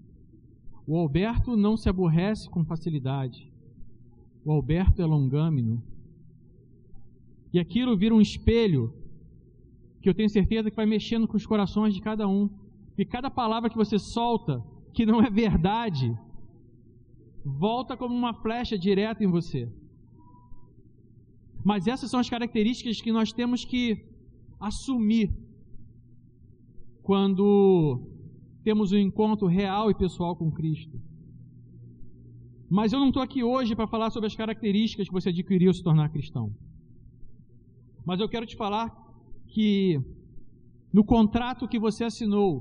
o 0.87 0.97
Alberto 0.97 1.57
não 1.57 1.75
se 1.75 1.89
aborrece 1.89 2.49
com 2.49 2.63
facilidade, 2.63 3.51
o 4.45 4.51
Alberto 4.51 5.01
é 5.01 5.05
longâmino. 5.05 5.83
E 7.51 7.59
aquilo 7.59 7.97
vira 7.97 8.15
um 8.15 8.21
espelho 8.21 8.93
que 10.01 10.09
eu 10.09 10.13
tenho 10.13 10.29
certeza 10.29 10.69
que 10.69 10.75
vai 10.75 10.85
mexendo 10.85 11.27
com 11.27 11.35
os 11.35 11.45
corações 11.45 11.93
de 11.93 12.01
cada 12.01 12.25
um. 12.27 12.49
E 12.97 13.03
cada 13.03 13.29
palavra 13.29 13.69
que 13.69 13.75
você 13.75 13.99
solta 13.99 14.63
que 14.93 15.05
não 15.05 15.21
é 15.21 15.29
verdade 15.29 16.17
volta 17.43 17.97
como 17.97 18.15
uma 18.15 18.33
flecha 18.33 18.77
direta 18.77 19.23
em 19.23 19.27
você. 19.27 19.69
Mas 21.63 21.87
essas 21.87 22.09
são 22.09 22.19
as 22.19 22.29
características 22.29 23.01
que 23.01 23.11
nós 23.11 23.33
temos 23.33 23.65
que 23.65 24.05
assumir 24.59 25.33
quando 27.03 28.16
temos 28.67 28.91
um 28.91 28.97
encontro 28.97 29.47
real 29.47 29.89
e 29.89 29.95
pessoal 29.95 30.35
com 30.35 30.51
Cristo. 30.51 30.99
Mas 32.69 32.91
eu 32.91 32.99
não 32.99 33.07
estou 33.07 33.23
aqui 33.23 33.41
hoje 33.41 33.73
para 33.73 33.87
falar 33.87 34.09
sobre 34.09 34.27
as 34.27 34.35
características 34.35 35.07
que 35.07 35.13
você 35.13 35.29
adquiriu 35.29 35.73
se 35.73 35.81
tornar 35.81 36.09
cristão. 36.09 36.53
Mas 38.05 38.19
eu 38.19 38.27
quero 38.27 38.45
te 38.45 38.57
falar 38.57 38.93
que 39.47 40.01
no 40.91 41.01
contrato 41.05 41.65
que 41.65 41.79
você 41.79 42.03
assinou, 42.03 42.51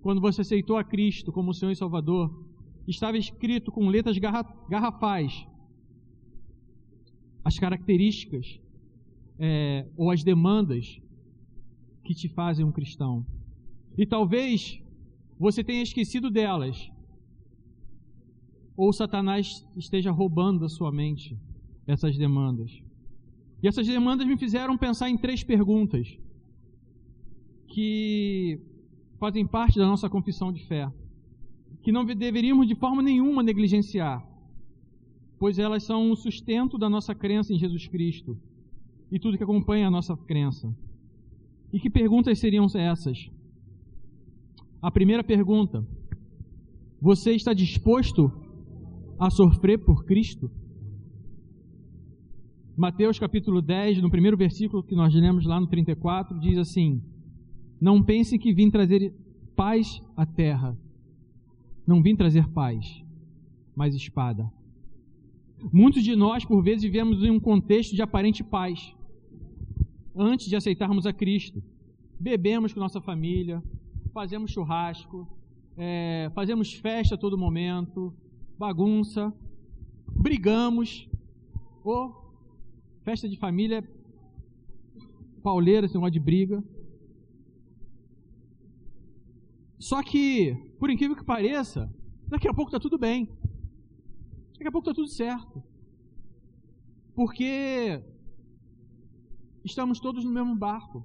quando 0.00 0.20
você 0.20 0.42
aceitou 0.42 0.76
a 0.76 0.84
Cristo 0.84 1.32
como 1.32 1.52
Senhor 1.52 1.72
e 1.72 1.76
Salvador, 1.76 2.30
estava 2.86 3.18
escrito 3.18 3.72
com 3.72 3.88
letras 3.88 4.16
garrafais 4.68 5.44
as 7.44 7.58
características 7.58 8.60
é, 9.40 9.88
ou 9.96 10.12
as 10.12 10.22
demandas 10.22 11.00
que 12.04 12.14
te 12.14 12.28
fazem 12.28 12.64
um 12.64 12.70
cristão. 12.70 13.26
E 13.98 14.06
talvez 14.06 14.85
você 15.38 15.62
tenha 15.62 15.82
esquecido 15.82 16.30
delas, 16.30 16.90
ou 18.76 18.92
Satanás 18.92 19.66
esteja 19.76 20.10
roubando 20.10 20.60
da 20.60 20.68
sua 20.68 20.92
mente 20.92 21.36
essas 21.86 22.16
demandas. 22.18 22.82
E 23.62 23.68
essas 23.68 23.86
demandas 23.86 24.26
me 24.26 24.36
fizeram 24.36 24.76
pensar 24.76 25.08
em 25.08 25.16
três 25.16 25.42
perguntas 25.42 26.18
que 27.68 28.60
fazem 29.18 29.46
parte 29.46 29.78
da 29.78 29.86
nossa 29.86 30.08
confissão 30.08 30.52
de 30.52 30.64
fé, 30.66 30.90
que 31.82 31.92
não 31.92 32.04
deveríamos 32.04 32.66
de 32.66 32.74
forma 32.74 33.02
nenhuma 33.02 33.42
negligenciar, 33.42 34.26
pois 35.38 35.58
elas 35.58 35.84
são 35.84 36.10
o 36.10 36.16
sustento 36.16 36.76
da 36.76 36.88
nossa 36.88 37.14
crença 37.14 37.52
em 37.52 37.58
Jesus 37.58 37.86
Cristo 37.86 38.38
e 39.10 39.18
tudo 39.18 39.36
que 39.36 39.44
acompanha 39.44 39.88
a 39.88 39.90
nossa 39.90 40.16
crença. 40.16 40.74
E 41.72 41.80
que 41.80 41.90
perguntas 41.90 42.38
seriam 42.38 42.66
essas? 42.74 43.30
A 44.80 44.90
primeira 44.90 45.24
pergunta: 45.24 45.86
Você 47.00 47.32
está 47.32 47.52
disposto 47.52 48.30
a 49.18 49.30
sofrer 49.30 49.78
por 49.78 50.04
Cristo? 50.04 50.50
Mateus 52.76 53.18
capítulo 53.18 53.62
10, 53.62 54.02
no 54.02 54.10
primeiro 54.10 54.36
versículo 54.36 54.82
que 54.82 54.94
nós 54.94 55.14
lemos 55.14 55.46
lá 55.46 55.58
no 55.58 55.66
34, 55.66 56.38
diz 56.38 56.58
assim: 56.58 57.02
Não 57.80 58.02
pense 58.02 58.38
que 58.38 58.52
vim 58.52 58.70
trazer 58.70 59.14
paz 59.56 60.00
à 60.14 60.26
terra. 60.26 60.76
Não 61.86 62.02
vim 62.02 62.14
trazer 62.14 62.46
paz, 62.48 63.02
mas 63.74 63.94
espada. 63.94 64.50
Muitos 65.72 66.02
de 66.02 66.14
nós, 66.14 66.44
por 66.44 66.62
vezes, 66.62 66.82
vivemos 66.82 67.22
em 67.22 67.30
um 67.30 67.40
contexto 67.40 67.94
de 67.94 68.02
aparente 68.02 68.44
paz. 68.44 68.94
Antes 70.14 70.48
de 70.48 70.56
aceitarmos 70.56 71.06
a 71.06 71.12
Cristo, 71.12 71.62
bebemos 72.20 72.74
com 72.74 72.80
nossa 72.80 73.00
família, 73.00 73.62
fazemos 74.16 74.50
churrasco, 74.50 75.28
é, 75.76 76.30
fazemos 76.34 76.72
festa 76.72 77.16
a 77.16 77.18
todo 77.18 77.36
momento, 77.36 78.14
bagunça, 78.58 79.30
brigamos, 80.08 81.06
ou 81.84 82.24
Festa 83.04 83.28
de 83.28 83.36
família 83.36 83.88
pauleira, 85.42 85.84
esse 85.84 85.94
negócio 85.94 86.14
de 86.14 86.18
briga. 86.18 86.64
Só 89.78 90.02
que, 90.02 90.56
por 90.80 90.90
incrível 90.90 91.14
que 91.14 91.22
pareça, 91.22 91.88
daqui 92.26 92.48
a 92.48 92.54
pouco 92.54 92.70
está 92.70 92.80
tudo 92.80 92.98
bem. 92.98 93.28
Daqui 94.54 94.66
a 94.66 94.72
pouco 94.72 94.88
está 94.88 94.94
tudo 94.94 95.08
certo. 95.08 95.62
Porque 97.14 98.02
estamos 99.62 100.00
todos 100.00 100.24
no 100.24 100.32
mesmo 100.32 100.56
barco. 100.56 101.04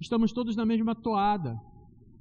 Estamos 0.00 0.32
todos 0.32 0.56
na 0.56 0.64
mesma 0.64 0.94
toada. 0.96 1.60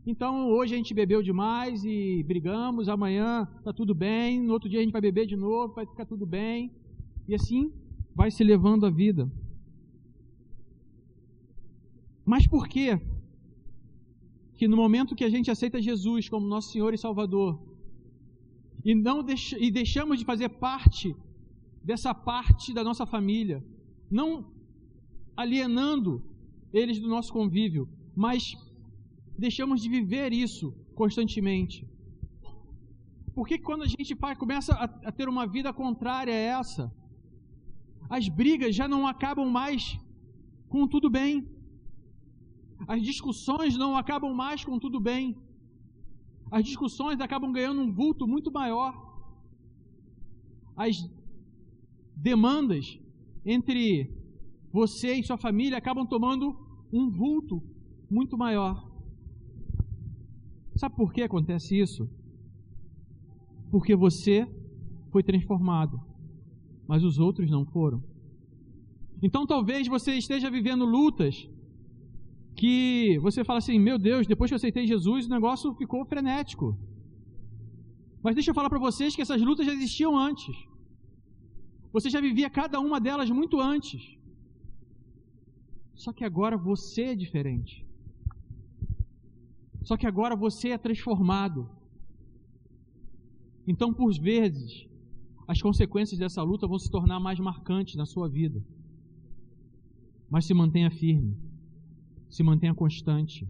Então, 0.06 0.50
hoje 0.50 0.74
a 0.74 0.78
gente 0.78 0.96
bebeu 0.96 1.22
demais 1.22 1.84
e 1.86 2.24
brigamos, 2.24 2.90
amanhã 2.90 3.48
está 3.60 3.72
tudo 3.72 3.94
bem, 3.94 4.42
no 4.42 4.54
outro 4.54 4.68
dia 4.68 4.80
a 4.80 4.84
gente 4.84 4.92
vai 4.92 5.02
beber 5.02 5.28
de 5.28 5.36
novo, 5.36 5.76
vai 5.76 5.86
ficar 5.86 6.06
tudo 6.06 6.26
bem. 6.26 6.72
E 7.28 7.36
assim 7.36 7.72
vai 8.16 8.32
se 8.32 8.44
levando 8.44 8.86
a 8.86 8.90
vida. 8.90 9.32
Mas 12.26 12.48
por 12.48 12.68
quê? 12.68 13.00
Que 14.56 14.68
no 14.68 14.76
momento 14.76 15.16
que 15.16 15.24
a 15.24 15.30
gente 15.30 15.52
aceita 15.52 15.80
Jesus 15.80 16.28
como 16.28 16.48
nosso 16.48 16.72
Senhor 16.72 16.94
e 16.94 16.98
Salvador, 16.98 17.60
e, 18.84 18.96
não 18.96 19.24
deix 19.24 19.54
e 19.60 19.70
deixamos 19.70 20.18
de 20.18 20.26
fazer 20.26 20.50
parte 20.50 21.16
dessa 21.84 22.14
parte 22.14 22.74
da 22.74 22.84
nossa 22.84 23.06
família, 23.06 23.64
não 24.10 24.52
alienando 25.38 26.24
eles 26.74 27.00
do 27.00 27.08
nosso 27.08 27.32
convívio, 27.32 27.88
mas 28.16 28.56
deixamos 29.46 29.82
de 29.82 29.90
viver 29.98 30.32
isso 30.46 30.68
constantemente. 31.02 31.78
Porque 33.36 33.58
quando 33.68 33.84
a 33.84 33.92
gente 33.94 34.16
começa 34.38 34.74
a 35.10 35.12
ter 35.12 35.28
uma 35.28 35.46
vida 35.56 35.72
contrária 35.74 36.34
a 36.34 36.44
essa, 36.60 36.84
as 38.18 38.28
brigas 38.40 38.76
já 38.80 38.88
não 38.94 39.08
acabam 39.14 39.48
mais 39.50 39.98
com 40.70 40.88
tudo 40.94 41.10
bem. 41.10 41.34
As 42.88 43.02
discussões 43.02 43.78
não 43.84 43.92
acabam 44.02 44.34
mais 44.44 44.64
com 44.68 44.78
tudo 44.78 45.00
bem. 45.00 45.36
As 46.52 46.64
discussões 46.64 47.20
acabam 47.22 47.52
ganhando 47.58 47.82
um 47.82 47.92
vulto 47.92 48.28
muito 48.28 48.52
maior. 48.52 48.94
As 50.76 50.96
demandas 52.16 53.00
entre 53.46 54.12
você 54.72 55.16
e 55.16 55.24
sua 55.24 55.38
família 55.38 55.78
acabam 55.78 56.06
tomando 56.06 56.46
um 56.92 57.10
vulto 57.10 57.64
muito 58.10 58.38
maior. 58.38 58.91
Sabe 60.82 60.96
por 61.02 61.10
que 61.14 61.22
acontece 61.24 61.72
isso? 61.86 62.04
Porque 63.72 63.96
você 64.06 64.38
foi 65.12 65.24
transformado 65.32 65.98
mas 66.92 67.06
os 67.10 67.18
outros 67.26 67.50
não 67.50 67.64
foram. 67.66 68.00
Então 69.26 69.44
talvez 69.52 69.88
você 69.88 70.12
esteja 70.24 70.50
vivendo 70.56 70.86
lutas 70.98 71.36
que 72.60 73.18
você 73.26 73.46
fala 73.46 73.60
assim: 73.60 73.78
meu 73.80 73.98
Deus, 73.98 74.28
depois 74.32 74.50
que 74.50 74.56
eu 74.56 74.62
aceitei 74.62 74.86
Jesus, 74.94 75.26
o 75.26 75.36
negócio 75.38 75.74
ficou 75.82 76.02
frenético. 76.06 76.68
Mas 78.24 78.36
deixa 78.36 78.50
eu 78.52 78.58
falar 78.60 78.70
para 78.74 78.86
vocês 78.88 79.16
que 79.16 79.22
essas 79.22 79.42
lutas 79.42 79.66
já 79.66 79.74
existiam 79.78 80.14
antes. 80.18 80.56
Você 81.94 82.10
já 82.10 82.20
vivia 82.28 82.50
cada 82.50 82.78
uma 82.88 83.00
delas 83.00 83.30
muito 83.30 83.60
antes. 83.74 84.02
Só 86.04 86.12
que 86.12 86.26
agora 86.26 86.58
você 86.58 87.04
é 87.14 87.16
diferente. 87.16 87.86
Só 89.84 89.98
que 89.98 90.08
agora 90.08 90.36
você 90.36 90.70
é 90.70 90.78
transformado. 90.78 91.70
Então, 93.68 93.94
por 93.94 94.12
vezes, 94.14 94.88
as 95.48 95.62
consequências 95.62 96.20
dessa 96.20 96.42
luta 96.44 96.68
vão 96.68 96.80
se 96.80 96.90
tornar 96.90 97.20
mais 97.20 97.40
marcantes 97.40 97.96
na 97.96 98.06
sua 98.06 98.28
vida. 98.30 98.64
Mas 100.30 100.46
se 100.46 100.54
mantenha 100.54 100.90
firme, 100.90 101.36
se 102.30 102.44
mantenha 102.44 102.74
constante. 102.74 103.48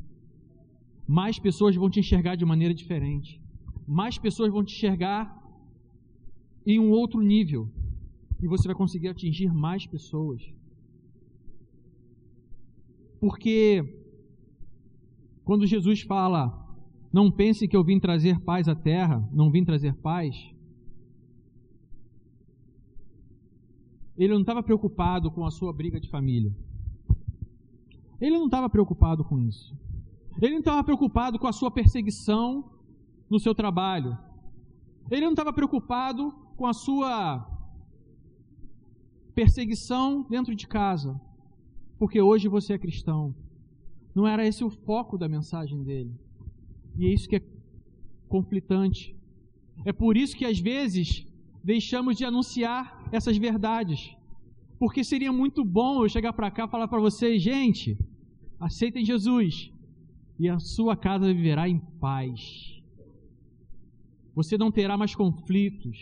Mais 1.07 1.37
pessoas 1.37 1.75
vão 1.75 1.89
te 1.89 1.99
enxergar 1.99 2.35
de 2.35 2.45
maneira 2.45 2.73
diferente. 2.73 3.41
Mais 3.87 4.17
pessoas 4.17 4.51
vão 4.51 4.63
te 4.63 4.73
enxergar 4.75 5.37
em 6.65 6.79
um 6.79 6.91
outro 6.91 7.21
nível. 7.21 7.69
E 8.41 8.47
você 8.47 8.67
vai 8.67 8.75
conseguir 8.75 9.09
atingir 9.09 9.53
mais 9.53 9.85
pessoas. 9.85 10.41
Porque 13.19 14.00
quando 15.51 15.67
Jesus 15.67 15.99
fala, 16.03 16.65
não 17.11 17.29
pense 17.29 17.67
que 17.67 17.75
eu 17.75 17.83
vim 17.83 17.99
trazer 17.99 18.39
paz 18.39 18.69
à 18.69 18.73
terra, 18.73 19.21
não 19.33 19.51
vim 19.51 19.65
trazer 19.65 19.93
paz, 19.95 20.33
ele 24.17 24.31
não 24.31 24.39
estava 24.39 24.63
preocupado 24.63 25.29
com 25.29 25.45
a 25.45 25.51
sua 25.51 25.73
briga 25.73 25.99
de 25.99 26.09
família. 26.09 26.55
Ele 28.21 28.37
não 28.37 28.45
estava 28.45 28.69
preocupado 28.69 29.25
com 29.25 29.41
isso. 29.41 29.77
Ele 30.41 30.53
não 30.53 30.59
estava 30.59 30.85
preocupado 30.85 31.37
com 31.37 31.47
a 31.47 31.51
sua 31.51 31.69
perseguição 31.69 32.71
no 33.29 33.37
seu 33.37 33.53
trabalho. 33.53 34.17
Ele 35.09 35.25
não 35.25 35.31
estava 35.31 35.51
preocupado 35.51 36.31
com 36.55 36.65
a 36.65 36.71
sua 36.71 37.45
perseguição 39.35 40.25
dentro 40.29 40.55
de 40.55 40.65
casa, 40.65 41.19
porque 41.99 42.21
hoje 42.21 42.47
você 42.47 42.75
é 42.75 42.79
cristão. 42.79 43.35
Não 44.13 44.27
era 44.27 44.45
esse 44.45 44.63
o 44.63 44.69
foco 44.69 45.17
da 45.17 45.27
mensagem 45.27 45.83
dele. 45.83 46.13
E 46.97 47.05
é 47.05 47.13
isso 47.13 47.27
que 47.29 47.37
é 47.37 47.41
conflitante. 48.27 49.15
É 49.85 49.91
por 49.91 50.17
isso 50.17 50.35
que 50.35 50.45
às 50.45 50.59
vezes 50.59 51.25
deixamos 51.63 52.17
de 52.17 52.25
anunciar 52.25 53.07
essas 53.11 53.37
verdades. 53.37 54.15
Porque 54.79 55.03
seria 55.03 55.31
muito 55.31 55.63
bom 55.63 56.03
eu 56.03 56.09
chegar 56.09 56.33
para 56.33 56.51
cá 56.51 56.65
e 56.65 56.69
falar 56.69 56.87
para 56.87 56.99
vocês, 56.99 57.41
gente, 57.41 57.97
aceitem 58.59 59.05
Jesus 59.05 59.71
e 60.39 60.49
a 60.49 60.59
sua 60.59 60.95
casa 60.95 61.33
viverá 61.33 61.69
em 61.69 61.79
paz. 61.99 62.81
Você 64.33 64.57
não 64.57 64.71
terá 64.71 64.97
mais 64.97 65.13
conflitos. 65.13 65.97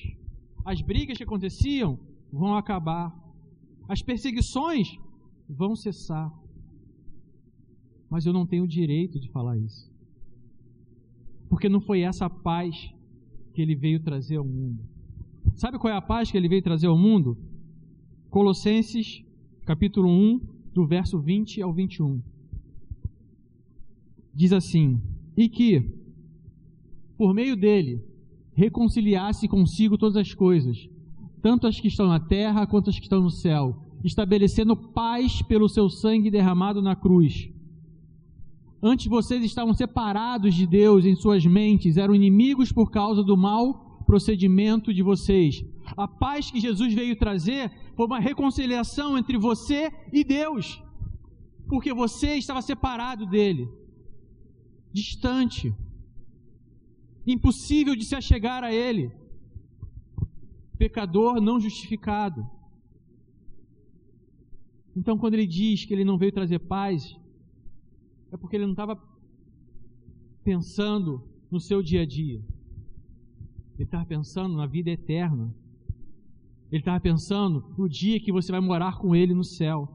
As 0.63 0.81
brigas 0.81 1.17
que 1.17 1.23
aconteciam 1.23 1.99
vão 2.31 2.55
acabar. 2.55 3.13
As 3.87 4.01
perseguições 4.01 4.97
vão 5.49 5.75
cessar. 5.75 6.31
Mas 8.09 8.25
eu 8.25 8.33
não 8.33 8.45
tenho 8.45 8.63
o 8.63 8.67
direito 8.67 9.19
de 9.19 9.29
falar 9.29 9.57
isso. 9.57 9.89
Porque 11.47 11.69
não 11.69 11.79
foi 11.79 12.01
essa 12.01 12.29
paz 12.29 12.93
que 13.53 13.61
ele 13.61 13.75
veio 13.75 13.99
trazer 13.99 14.37
ao 14.37 14.45
mundo. 14.45 14.83
Sabe 15.55 15.77
qual 15.77 15.93
é 15.93 15.97
a 15.97 16.01
paz 16.01 16.31
que 16.31 16.37
ele 16.37 16.47
veio 16.47 16.61
trazer 16.61 16.87
ao 16.87 16.97
mundo? 16.97 17.37
Colossenses, 18.29 19.23
capítulo 19.65 20.07
1, 20.07 20.39
do 20.73 20.85
verso 20.85 21.19
20 21.19 21.61
ao 21.61 21.73
21. 21.73 22.21
Diz 24.33 24.53
assim: 24.53 25.01
E 25.35 25.49
que, 25.49 25.83
por 27.17 27.33
meio 27.33 27.55
dele, 27.55 28.01
reconciliasse 28.53 29.47
consigo 29.47 29.97
todas 29.97 30.15
as 30.15 30.33
coisas, 30.33 30.89
tanto 31.41 31.67
as 31.67 31.79
que 31.79 31.87
estão 31.87 32.07
na 32.07 32.19
terra 32.19 32.67
quanto 32.67 32.89
as 32.89 32.97
que 32.97 33.03
estão 33.03 33.21
no 33.21 33.29
céu, 33.29 33.75
estabelecendo 34.03 34.75
paz 34.75 35.41
pelo 35.41 35.67
seu 35.67 35.89
sangue 35.89 36.31
derramado 36.31 36.81
na 36.81 36.95
cruz. 36.95 37.49
Antes 38.81 39.07
vocês 39.07 39.43
estavam 39.43 39.73
separados 39.73 40.55
de 40.55 40.65
Deus 40.65 41.05
em 41.05 41.15
suas 41.15 41.45
mentes, 41.45 41.97
eram 41.97 42.15
inimigos 42.15 42.71
por 42.71 42.89
causa 42.89 43.21
do 43.21 43.35
mau 43.35 44.03
procedimento 44.05 44.93
de 44.93 45.03
vocês. 45.03 45.63
A 45.97 46.07
paz 46.07 46.49
que 46.49 46.61
Jesus 46.61 46.93
veio 46.93 47.17
trazer 47.17 47.69
foi 47.95 48.05
uma 48.05 48.19
reconciliação 48.19 49.17
entre 49.17 49.37
você 49.37 49.91
e 50.13 50.23
Deus, 50.23 50.81
porque 51.67 51.93
você 51.93 52.35
estava 52.35 52.61
separado 52.61 53.25
dele, 53.25 53.67
distante, 54.93 55.75
impossível 57.27 57.95
de 57.95 58.05
se 58.05 58.15
achegar 58.15 58.63
a 58.63 58.73
ele, 58.73 59.11
pecador 60.77 61.41
não 61.41 61.59
justificado. 61.59 62.49
Então, 64.95 65.17
quando 65.17 65.33
ele 65.33 65.45
diz 65.45 65.83
que 65.83 65.93
ele 65.93 66.05
não 66.05 66.17
veio 66.17 66.31
trazer 66.31 66.59
paz, 66.59 67.18
é 68.31 68.37
porque 68.37 68.55
ele 68.55 68.65
não 68.65 68.71
estava 68.71 68.99
pensando 70.43 71.23
no 71.51 71.59
seu 71.59 71.81
dia 71.81 72.01
a 72.01 72.05
dia. 72.05 72.41
Ele 73.75 73.85
estava 73.85 74.05
pensando 74.05 74.55
na 74.55 74.65
vida 74.65 74.89
eterna. 74.89 75.53
Ele 76.71 76.81
estava 76.81 76.99
pensando 76.99 77.63
no 77.77 77.87
dia 77.87 78.19
que 78.19 78.31
você 78.31 78.51
vai 78.51 78.61
morar 78.61 78.97
com 78.97 79.15
Ele 79.15 79.33
no 79.33 79.43
céu. 79.43 79.87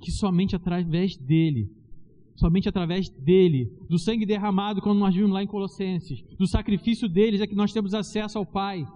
Que 0.00 0.10
somente 0.10 0.54
através 0.54 1.16
dele, 1.16 1.70
somente 2.36 2.68
através 2.68 3.08
dele, 3.08 3.70
do 3.88 3.98
sangue 3.98 4.24
derramado, 4.24 4.80
como 4.80 4.98
nós 4.98 5.14
vimos 5.14 5.32
lá 5.32 5.42
em 5.42 5.46
Colossenses, 5.46 6.22
do 6.38 6.46
sacrifício 6.46 7.08
deles 7.08 7.40
é 7.40 7.46
que 7.46 7.54
nós 7.54 7.72
temos 7.72 7.92
acesso 7.92 8.38
ao 8.38 8.46
Pai 8.46 8.86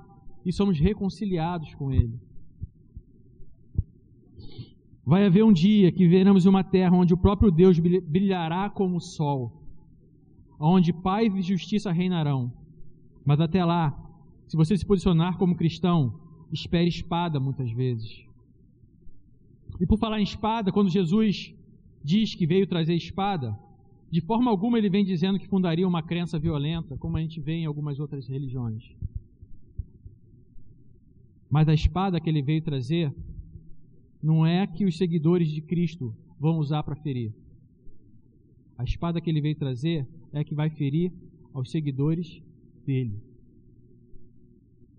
e 0.46 0.52
somos 0.52 0.78
reconciliados 0.78 1.74
com 1.74 1.92
Ele. 1.92 2.18
Vai 5.04 5.26
haver 5.26 5.44
um 5.44 5.52
dia 5.52 5.90
que 5.90 6.06
veremos 6.06 6.46
uma 6.46 6.62
terra 6.62 6.96
onde 6.96 7.12
o 7.12 7.16
próprio 7.16 7.50
Deus 7.50 7.78
brilhará 7.78 8.70
como 8.70 8.96
o 8.96 9.00
sol, 9.00 9.52
onde 10.58 10.92
paz 10.92 11.34
e 11.34 11.42
justiça 11.42 11.90
reinarão. 11.90 12.52
Mas 13.24 13.40
até 13.40 13.64
lá, 13.64 13.98
se 14.46 14.56
você 14.56 14.76
se 14.76 14.86
posicionar 14.86 15.36
como 15.38 15.56
cristão, 15.56 16.20
espere 16.52 16.88
espada 16.88 17.40
muitas 17.40 17.70
vezes. 17.72 18.24
E 19.80 19.86
por 19.86 19.98
falar 19.98 20.20
em 20.20 20.24
espada, 20.24 20.70
quando 20.70 20.90
Jesus 20.90 21.52
diz 22.04 22.34
que 22.34 22.46
veio 22.46 22.66
trazer 22.66 22.94
espada, 22.94 23.58
de 24.10 24.20
forma 24.20 24.50
alguma 24.50 24.78
ele 24.78 24.90
vem 24.90 25.04
dizendo 25.04 25.38
que 25.38 25.48
fundaria 25.48 25.88
uma 25.88 26.02
crença 26.02 26.38
violenta, 26.38 26.96
como 26.98 27.16
a 27.16 27.20
gente 27.20 27.40
vê 27.40 27.54
em 27.54 27.66
algumas 27.66 27.98
outras 27.98 28.28
religiões. 28.28 28.84
Mas 31.50 31.68
a 31.68 31.74
espada 31.74 32.20
que 32.20 32.28
ele 32.28 32.42
veio 32.42 32.62
trazer 32.62 33.12
não 34.22 34.46
é 34.46 34.66
que 34.66 34.84
os 34.84 34.96
seguidores 34.96 35.48
de 35.48 35.60
Cristo 35.60 36.14
vão 36.38 36.58
usar 36.58 36.82
para 36.82 36.94
ferir. 36.94 37.34
A 38.78 38.84
espada 38.84 39.20
que 39.20 39.28
ele 39.28 39.40
veio 39.40 39.56
trazer 39.56 40.08
é 40.32 40.40
a 40.40 40.44
que 40.44 40.54
vai 40.54 40.70
ferir 40.70 41.12
aos 41.52 41.70
seguidores 41.70 42.40
dele. 42.86 43.20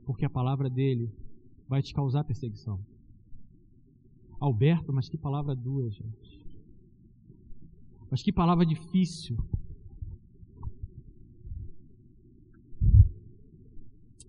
Porque 0.06 0.26
a 0.26 0.30
palavra 0.30 0.70
dele 0.70 1.10
vai 1.68 1.82
te 1.82 1.94
causar 1.94 2.24
perseguição. 2.24 2.80
Alberto, 4.40 4.92
mas 4.92 5.08
que 5.08 5.18
palavra 5.18 5.56
dura, 5.56 5.90
gente. 5.90 6.46
Mas 8.12 8.22
que 8.22 8.32
palavra 8.32 8.66
difícil. 8.66 9.38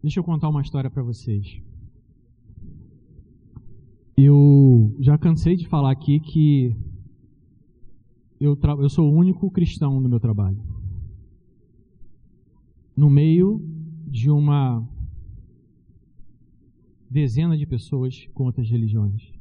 Deixa 0.01 0.21
eu 0.21 0.25
contar 0.25 0.49
uma 0.49 0.63
história 0.63 0.89
para 0.89 1.03
vocês. 1.03 1.61
Eu 4.17 4.95
já 5.01 5.19
cansei 5.19 5.57
de 5.57 5.67
falar 5.67 5.91
aqui 5.91 6.21
que 6.21 6.77
eu, 8.41 8.57
eu 8.81 8.89
sou 8.89 9.11
o 9.11 9.15
único 9.15 9.51
cristão 9.51 10.01
no 10.01 10.09
meu 10.09 10.21
trabalho 10.21 10.75
no 12.97 13.11
meio 13.11 13.61
de 14.07 14.31
uma 14.31 14.87
dezena 17.11 17.57
de 17.57 17.67
pessoas 17.67 18.27
com 18.35 18.45
outras 18.45 18.69
religiões. 18.69 19.33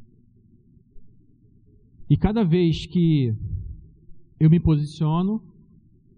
E 2.09 2.17
cada 2.17 2.43
vez 2.43 2.85
que 2.85 3.35
eu 4.39 4.49
me 4.49 4.59
posiciono, 4.59 5.41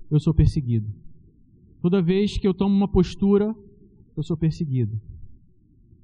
eu 0.10 0.20
sou 0.20 0.34
perseguido. 0.34 0.88
Toda 1.82 2.02
vez 2.02 2.38
que 2.38 2.48
eu 2.48 2.54
tomo 2.54 2.76
uma 2.76 2.88
postura, 2.88 3.56
eu 4.16 4.24
sou 4.24 4.36
perseguido. 4.36 5.00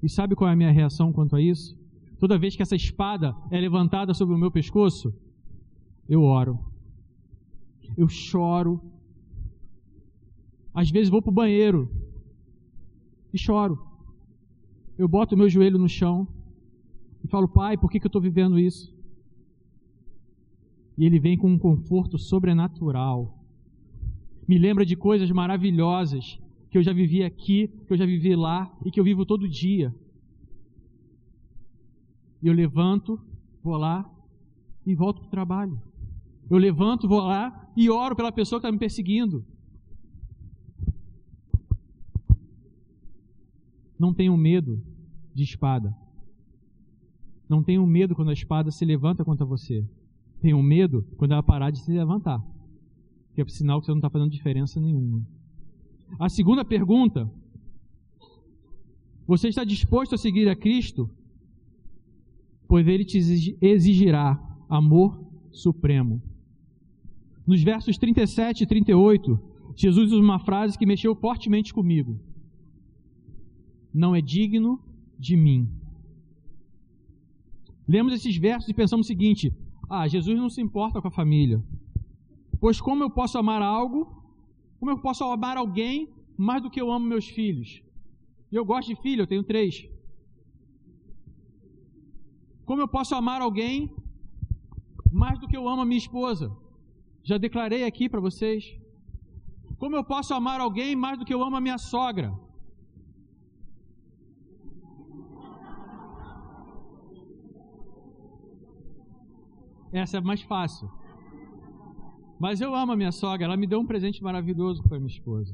E 0.04 0.10
sabe 0.10 0.36
qual 0.36 0.50
é 0.50 0.54
a 0.54 0.56
minha 0.56 0.72
reação 0.72 1.12
quanto 1.12 1.36
a 1.36 1.42
isso? 1.42 1.78
Toda 2.22 2.38
vez 2.38 2.56
que 2.56 2.62
essa 2.62 2.76
espada 2.76 3.36
é 3.50 3.60
levantada 3.60 4.14
sobre 4.14 4.34
o 4.34 4.38
meu 4.38 4.52
pescoço, 4.52 5.14
eu 6.08 6.22
oro. 6.22 6.58
Eu 7.98 8.08
choro 8.08 8.80
às 10.74 10.90
vezes 10.90 11.10
vou 11.10 11.22
para 11.22 11.32
o 11.32 11.34
banheiro 11.34 11.90
e 13.34 13.38
choro. 13.38 13.78
Eu 14.98 15.08
boto 15.08 15.36
o 15.36 15.38
meu 15.38 15.50
joelho 15.50 15.78
no 15.78 15.90
chão 15.90 16.28
e 17.24 17.28
falo, 17.28 17.48
Pai, 17.48 17.78
por 17.78 17.90
que, 17.90 18.00
que 18.00 18.06
eu 18.06 18.10
estou 18.10 18.22
vivendo 18.22 18.58
isso? 18.58 18.94
E 20.98 21.06
ele 21.06 21.20
vem 21.20 21.38
com 21.38 21.50
um 21.50 21.58
conforto 21.58 22.18
sobrenatural. 22.18 23.38
Me 24.48 24.58
lembra 24.58 24.86
de 24.86 24.96
coisas 24.96 25.30
maravilhosas 25.32 26.40
que 26.70 26.78
eu 26.78 26.84
já 26.84 26.94
vivi 26.94 27.24
aqui, 27.24 27.68
que 27.86 27.94
eu 27.94 27.98
já 27.98 28.06
vivi 28.06 28.36
lá 28.36 28.72
e 28.86 28.92
que 28.92 29.00
eu 29.00 29.04
vivo 29.04 29.26
todo 29.26 29.48
dia. 29.50 29.94
Eu 32.42 32.54
levanto, 32.54 33.20
vou 33.64 33.78
lá 33.78 34.10
e 34.86 34.96
volto 34.96 35.20
para 35.20 35.28
o 35.28 35.32
trabalho. 35.32 35.82
Eu 36.50 36.58
levanto, 36.58 37.08
vou 37.08 37.22
lá 37.22 37.72
e 37.76 37.90
oro 37.90 38.16
pela 38.16 38.32
pessoa 38.32 38.60
que 38.60 38.66
está 38.66 38.72
me 38.72 38.80
perseguindo. 38.80 39.46
Não 43.98 44.14
tenham 44.14 44.36
medo 44.36 44.82
de 45.34 45.44
espada. 45.44 45.96
Não 47.48 47.64
tenham 47.64 47.86
medo 47.86 48.16
quando 48.16 48.30
a 48.30 48.34
espada 48.34 48.72
se 48.72 48.84
levanta 48.84 49.24
contra 49.24 49.46
você. 49.46 49.88
Tenham 50.42 50.62
medo 50.64 51.06
quando 51.18 51.34
ela 51.34 51.44
parar 51.44 51.70
de 51.70 51.80
se 51.80 51.92
levantar. 51.92 52.44
Que 53.36 53.42
é 53.42 53.48
sinal 53.48 53.80
que 53.80 53.86
você 53.86 53.92
não 53.92 54.00
está 54.00 54.10
fazendo 54.10 54.32
diferença 54.32 54.80
nenhuma. 54.80 55.26
A 56.20 56.28
segunda 56.30 56.66
pergunta: 56.66 57.32
Você 59.28 59.48
está 59.48 59.64
disposto 59.64 60.16
a 60.16 60.18
seguir 60.18 60.50
a 60.50 60.56
Cristo? 60.56 61.10
Pois 62.72 62.88
ele 62.88 63.04
te 63.04 63.18
exigirá 63.62 64.40
amor 64.70 65.22
supremo. 65.52 66.22
Nos 67.46 67.62
versos 67.62 67.98
37 67.98 68.64
e 68.64 68.66
38, 68.66 69.40
Jesus 69.76 70.14
usa 70.14 70.24
uma 70.24 70.40
frase 70.40 70.78
que 70.78 70.86
mexeu 70.86 71.14
fortemente 71.14 71.74
comigo 71.74 72.18
não 73.94 74.16
é 74.16 74.22
digno 74.22 74.80
de 75.20 75.36
mim. 75.36 75.70
Lemos 77.86 78.14
esses 78.14 78.38
versos 78.38 78.70
e 78.70 78.74
pensamos 78.74 79.06
o 79.06 79.12
seguinte: 79.14 79.54
ah, 79.90 80.08
Jesus 80.08 80.38
não 80.38 80.50
se 80.50 80.62
importa 80.62 81.02
com 81.02 81.10
a 81.10 81.12
família. 81.12 81.62
Pois 82.58 82.80
como 82.80 83.04
eu 83.04 83.10
posso 83.10 83.38
amar 83.38 83.62
algo, 83.62 84.24
como 84.80 84.92
eu 84.92 85.00
posso 85.00 85.26
amar 85.26 85.58
alguém 85.58 86.08
mais 86.38 86.64
do 86.64 86.70
que 86.70 86.80
eu 86.80 86.90
amo 86.90 87.06
meus 87.06 87.28
filhos. 87.28 87.84
Eu 88.50 88.64
gosto 88.64 88.88
de 88.88 89.02
filho, 89.02 89.24
eu 89.24 89.28
tenho 89.28 89.44
três. 89.44 89.91
Como 92.72 92.84
eu 92.84 92.88
posso 92.88 93.14
amar 93.14 93.42
alguém 93.42 93.94
mais 95.12 95.38
do 95.38 95.46
que 95.46 95.58
eu 95.58 95.68
amo 95.68 95.82
a 95.82 95.86
minha 95.86 95.98
esposa? 95.98 96.46
Já 97.22 97.38
declarei 97.38 97.84
aqui 97.84 98.08
para 98.08 98.22
vocês. 98.22 98.64
Como 99.78 99.98
eu 99.98 100.06
posso 100.06 100.34
amar 100.34 100.62
alguém 100.62 100.96
mais 100.96 101.20
do 101.20 101.26
que 101.26 101.34
eu 101.34 101.44
amo 101.44 101.58
a 101.58 101.60
minha 101.60 101.78
sogra? 101.78 102.32
Essa 109.92 110.20
é 110.20 110.22
mais 110.22 110.42
fácil. 110.42 110.90
Mas 112.40 112.62
eu 112.62 112.74
amo 112.74 112.94
a 112.94 112.96
minha 112.96 113.12
sogra, 113.12 113.48
ela 113.48 113.58
me 113.58 113.68
deu 113.68 113.82
um 113.82 113.86
presente 113.86 114.24
maravilhoso 114.24 114.82
para 114.84 114.98
minha 114.98 115.12
esposa. 115.12 115.54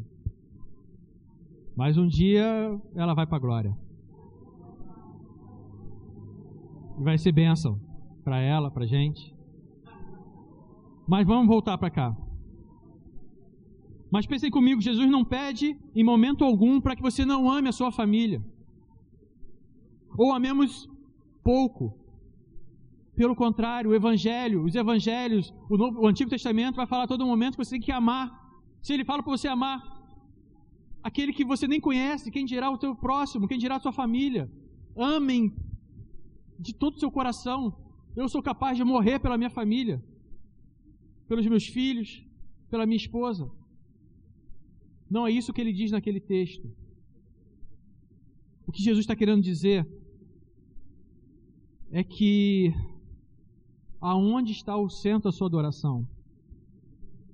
Mas 1.75 1.97
um 1.97 2.07
dia 2.07 2.79
ela 2.93 3.15
vai 3.15 3.25
para 3.25 3.37
a 3.37 3.45
glória. 3.47 3.86
Vai 6.97 7.17
ser 7.17 7.31
bênção 7.31 7.79
para 8.23 8.39
ela, 8.39 8.71
para 8.71 8.85
gente. 8.85 9.33
Mas 11.07 11.25
vamos 11.25 11.47
voltar 11.47 11.77
para 11.77 11.89
cá. 11.89 12.15
Mas 14.11 14.25
pensem 14.25 14.49
comigo, 14.49 14.81
Jesus 14.81 15.09
não 15.09 15.23
pede 15.23 15.77
em 15.95 16.03
momento 16.03 16.43
algum 16.43 16.79
para 16.81 16.95
que 16.95 17.01
você 17.01 17.25
não 17.25 17.49
ame 17.49 17.69
a 17.69 17.71
sua 17.71 17.91
família. 17.91 18.41
Ou 20.17 20.33
amemos 20.33 20.89
pouco. 21.43 21.93
Pelo 23.15 23.35
contrário, 23.35 23.89
o 23.91 23.95
Evangelho, 23.95 24.63
os 24.63 24.75
Evangelhos, 24.75 25.53
o, 25.69 25.77
Novo, 25.77 26.01
o 26.01 26.07
Antigo 26.07 26.29
Testamento 26.29 26.75
vai 26.75 26.85
falar 26.85 27.03
a 27.03 27.07
todo 27.07 27.25
momento 27.25 27.57
que 27.57 27.63
você 27.63 27.71
tem 27.71 27.81
que 27.81 27.91
amar. 27.91 28.27
Se 28.81 28.93
ele 28.93 29.03
fala 29.03 29.23
para 29.23 29.31
você 29.31 29.47
amar 29.47 29.81
aquele 31.03 31.33
que 31.33 31.45
você 31.45 31.67
nem 31.67 31.79
conhece, 31.79 32.31
quem 32.31 32.45
dirá 32.45 32.69
o 32.69 32.77
teu 32.77 32.95
próximo, 32.95 33.47
quem 33.47 33.57
dirá 33.57 33.75
a 33.75 33.79
tua 33.79 33.91
família. 33.91 34.49
Amem 34.95 35.53
de 36.59 36.73
todo 36.73 36.95
o 36.95 36.99
seu 36.99 37.11
coração. 37.11 37.75
Eu 38.15 38.27
sou 38.27 38.41
capaz 38.41 38.77
de 38.77 38.83
morrer 38.83 39.19
pela 39.19 39.37
minha 39.37 39.49
família, 39.49 40.03
pelos 41.27 41.45
meus 41.45 41.65
filhos, 41.67 42.23
pela 42.69 42.85
minha 42.85 42.97
esposa. 42.97 43.49
Não 45.09 45.25
é 45.25 45.31
isso 45.31 45.53
que 45.53 45.61
ele 45.61 45.71
diz 45.71 45.91
naquele 45.91 46.19
texto. 46.19 46.69
O 48.65 48.71
que 48.71 48.83
Jesus 48.83 49.03
está 49.03 49.15
querendo 49.15 49.41
dizer 49.41 49.87
é 51.91 52.03
que 52.03 52.73
aonde 54.01 54.51
está 54.51 54.75
o 54.75 54.89
centro 54.89 55.29
da 55.29 55.31
sua 55.31 55.47
adoração. 55.47 56.07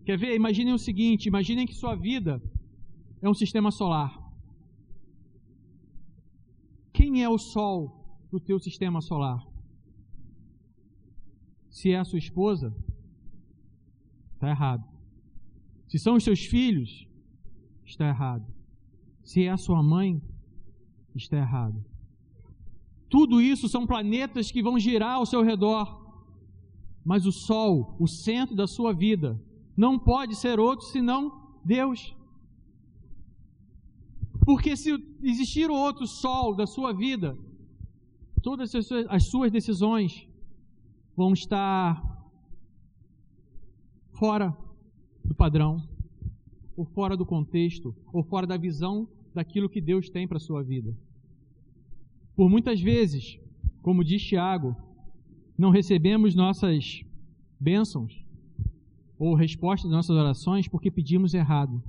Quer 0.05 0.17
ver? 0.17 0.36
Imaginem 0.36 0.73
o 0.73 0.79
seguinte: 0.79 1.27
imaginem 1.27 1.65
que 1.65 1.73
sua 1.73 1.95
vida 1.95 2.41
é 3.21 3.29
um 3.29 3.33
sistema 3.33 3.71
solar. 3.71 4.21
Quem 6.93 7.23
é 7.23 7.29
o 7.29 7.38
Sol 7.38 8.02
do 8.33 8.39
teu 8.39 8.59
sistema 8.59 8.99
solar? 8.99 9.39
Se 11.69 11.91
é 11.91 11.99
a 11.99 12.03
sua 12.03 12.17
esposa, 12.17 12.75
está 14.33 14.49
errado. 14.49 14.83
Se 15.87 15.99
são 15.99 16.15
os 16.15 16.23
seus 16.23 16.39
filhos, 16.39 17.07
está 17.85 18.07
errado. 18.07 18.43
Se 19.23 19.43
é 19.43 19.51
a 19.51 19.57
sua 19.65 19.83
mãe, 19.83 20.19
está 21.13 21.37
errado. 21.37 21.79
Tudo 23.07 23.39
isso 23.39 23.69
são 23.69 23.85
planetas 23.85 24.51
que 24.51 24.63
vão 24.63 24.79
girar 24.79 25.17
ao 25.17 25.27
seu 25.27 25.43
redor. 25.43 25.85
Mas 27.05 27.27
o 27.27 27.31
sol, 27.31 27.95
o 27.99 28.07
centro 28.07 28.55
da 28.55 28.65
sua 28.65 28.93
vida, 28.93 29.39
não 29.77 29.99
pode 29.99 30.35
ser 30.35 30.59
outro 30.59 30.87
senão 30.87 31.19
Deus. 31.63 32.15
Porque 34.43 34.75
se 34.75 34.89
existir 35.21 35.69
outro 35.69 36.07
sol 36.07 36.55
da 36.55 36.65
sua 36.65 36.91
vida, 36.93 37.37
todas 38.43 38.75
as 39.10 39.23
suas 39.23 39.49
decisões 39.49 40.27
vão 41.15 41.32
estar 41.32 42.03
fora 44.12 44.56
do 45.23 45.34
padrão, 45.34 45.82
ou 46.75 46.86
fora 46.86 47.15
do 47.15 47.25
contexto, 47.25 47.95
ou 48.12 48.21
fora 48.21 48.45
da 48.45 48.58
visão 48.58 49.08
daquilo 49.34 49.69
que 49.69 49.79
Deus 49.79 50.10
tem 50.10 50.27
para 50.27 50.38
a 50.38 50.41
sua 50.41 50.62
vida. 50.62 50.93
Por 52.36 52.49
muitas 52.49 52.82
vezes, 52.82 53.39
como 53.82 54.03
diz 54.03 54.21
Tiago, 54.21 54.75
não 55.58 55.69
recebemos 55.69 56.36
nossas 56.36 57.01
bênçãos 57.60 58.25
ou 59.17 59.36
respostas 59.36 59.89
das 59.89 59.95
nossas 59.95 60.17
orações 60.17 60.67
porque 60.67 60.91
pedimos 60.91 61.34
errado. 61.34 61.82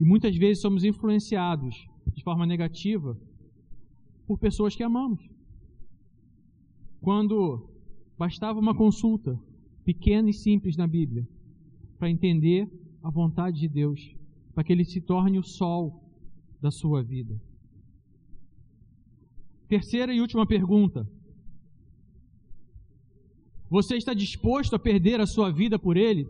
E 0.00 0.04
muitas 0.04 0.34
vezes 0.36 0.62
somos 0.62 0.82
influenciados 0.84 1.86
de 2.14 2.22
forma 2.22 2.46
negativa 2.46 3.18
por 4.26 4.38
pessoas 4.38 4.74
que 4.74 4.82
amamos. 4.82 5.20
Quando 7.00 7.68
bastava 8.18 8.58
uma 8.58 8.74
consulta 8.74 9.38
pequena 9.84 10.30
e 10.30 10.32
simples 10.32 10.76
na 10.76 10.86
Bíblia 10.86 11.26
para 11.98 12.10
entender 12.10 12.68
a 13.02 13.10
vontade 13.10 13.60
de 13.60 13.68
Deus, 13.68 14.14
para 14.54 14.64
que 14.64 14.72
ele 14.72 14.84
se 14.84 15.00
torne 15.00 15.38
o 15.38 15.42
sol 15.42 16.02
da 16.60 16.70
sua 16.70 17.02
vida. 17.02 17.40
Terceira 19.68 20.12
e 20.12 20.20
última 20.20 20.46
pergunta: 20.46 21.08
você 23.68 23.96
está 23.96 24.14
disposto 24.14 24.74
a 24.74 24.78
perder 24.78 25.20
a 25.20 25.26
sua 25.26 25.50
vida 25.50 25.78
por 25.78 25.96
Ele? 25.96 26.28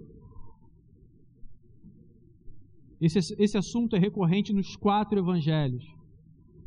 Esse, 3.01 3.19
esse 3.39 3.59
assunto 3.59 3.95
é 3.95 3.99
recorrente 3.99 4.53
nos 4.55 4.75
quatro 4.75 5.19
evangelhos: 5.19 5.85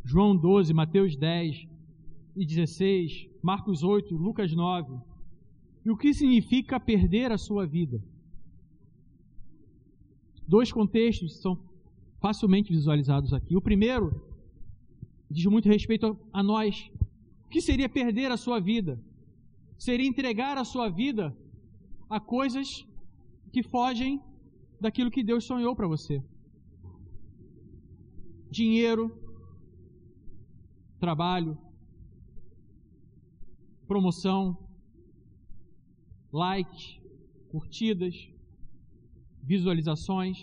João 0.03 0.35
12, 0.35 0.73
Mateus 0.73 1.15
10 1.15 1.67
e 2.35 2.45
16, 2.45 3.29
Marcos 3.41 3.83
8, 3.83 4.15
Lucas 4.15 4.53
9. 4.53 4.97
E 5.85 5.91
o 5.91 5.97
que 5.97 6.13
significa 6.13 6.79
perder 6.79 7.31
a 7.31 7.37
sua 7.37 7.65
vida? 7.65 8.03
Dois 10.47 10.71
contextos 10.71 11.41
são 11.41 11.59
facilmente 12.19 12.71
visualizados 12.71 13.33
aqui. 13.33 13.55
O 13.55 13.61
primeiro 13.61 14.21
diz 15.29 15.45
muito 15.45 15.69
respeito 15.69 16.17
a 16.33 16.41
nós. 16.41 16.89
O 17.45 17.49
que 17.49 17.61
seria 17.61 17.87
perder 17.87 18.31
a 18.31 18.37
sua 18.37 18.59
vida? 18.59 18.99
seria 19.79 20.05
entregar 20.05 20.57
a 20.57 20.65
sua 20.65 20.89
vida 20.89 21.35
a 22.09 22.19
coisas 22.19 22.85
que 23.51 23.63
fogem 23.63 24.21
daquilo 24.79 25.09
que 25.09 25.23
Deus 25.23 25.45
sonhou 25.45 25.73
para 25.73 25.87
você. 25.87 26.21
Dinheiro, 28.51 29.03
trabalho, 30.99 31.57
promoção, 33.87 34.57
likes, 36.31 36.99
curtidas, 37.49 38.15
visualizações. 39.41 40.37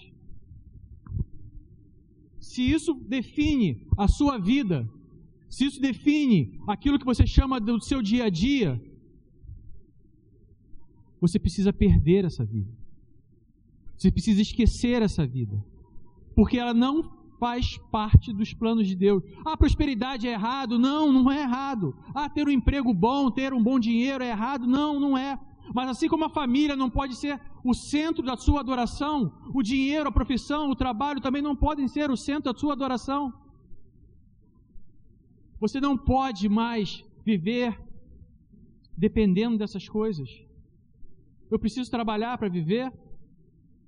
Se 2.41 2.63
isso 2.63 2.95
define 2.95 3.87
a 3.97 4.09
sua 4.09 4.39
vida, 4.39 4.89
se 5.49 5.67
isso 5.67 5.81
define 5.81 6.59
aquilo 6.67 6.99
que 6.99 7.05
você 7.05 7.27
chama 7.27 7.61
do 7.61 7.81
seu 7.81 8.03
dia 8.03 8.25
a 8.25 8.31
dia, 8.31 8.81
você 11.21 11.39
precisa 11.39 11.73
perder 11.73 12.25
essa 12.25 12.45
vida. 12.45 12.71
Você 13.97 14.11
precisa 14.11 14.43
esquecer 14.43 15.03
essa 15.03 15.27
vida. 15.27 15.65
Porque 16.35 16.59
ela 16.59 16.75
não 16.75 17.16
faz 17.39 17.79
parte 17.91 18.33
dos 18.33 18.53
planos 18.53 18.87
de 18.87 18.95
Deus. 18.95 19.23
Ah, 19.45 19.57
prosperidade 19.57 20.27
é 20.27 20.33
errado? 20.33 20.79
Não, 20.79 21.13
não 21.13 21.31
é 21.31 21.43
errado. 21.43 21.95
Ah, 22.15 22.29
ter 22.29 22.47
um 22.47 22.51
emprego 22.51 22.93
bom, 22.93 23.31
ter 23.31 23.53
um 23.53 23.63
bom 23.63 23.79
dinheiro 23.79 24.23
é 24.25 24.31
errado? 24.31 24.67
Não, 24.67 24.99
não 24.99 25.17
é. 25.17 25.39
Mas 25.75 25.89
assim 25.89 26.09
como 26.09 26.25
a 26.25 26.31
família 26.31 26.77
não 26.77 26.89
pode 26.89 27.17
ser 27.17 27.41
o 27.65 27.75
centro 27.75 28.23
da 28.23 28.37
sua 28.37 28.61
adoração, 28.61 29.33
o 29.53 29.63
dinheiro, 29.63 30.09
a 30.09 30.13
profissão, 30.13 30.71
o 30.71 30.77
trabalho 30.77 31.21
também 31.21 31.43
não 31.43 31.57
podem 31.57 31.89
ser 31.89 32.11
o 32.11 32.17
centro 32.17 32.53
da 32.53 32.59
sua 32.59 32.73
adoração. 32.73 33.33
Você 35.59 35.81
não 35.81 35.97
pode 35.97 36.49
mais 36.49 37.05
viver 37.25 37.79
dependendo 38.97 39.59
dessas 39.59 39.89
coisas. 39.89 40.29
Eu 41.51 41.59
preciso 41.59 41.91
trabalhar 41.91 42.37
para 42.39 42.49
viver? 42.49 42.93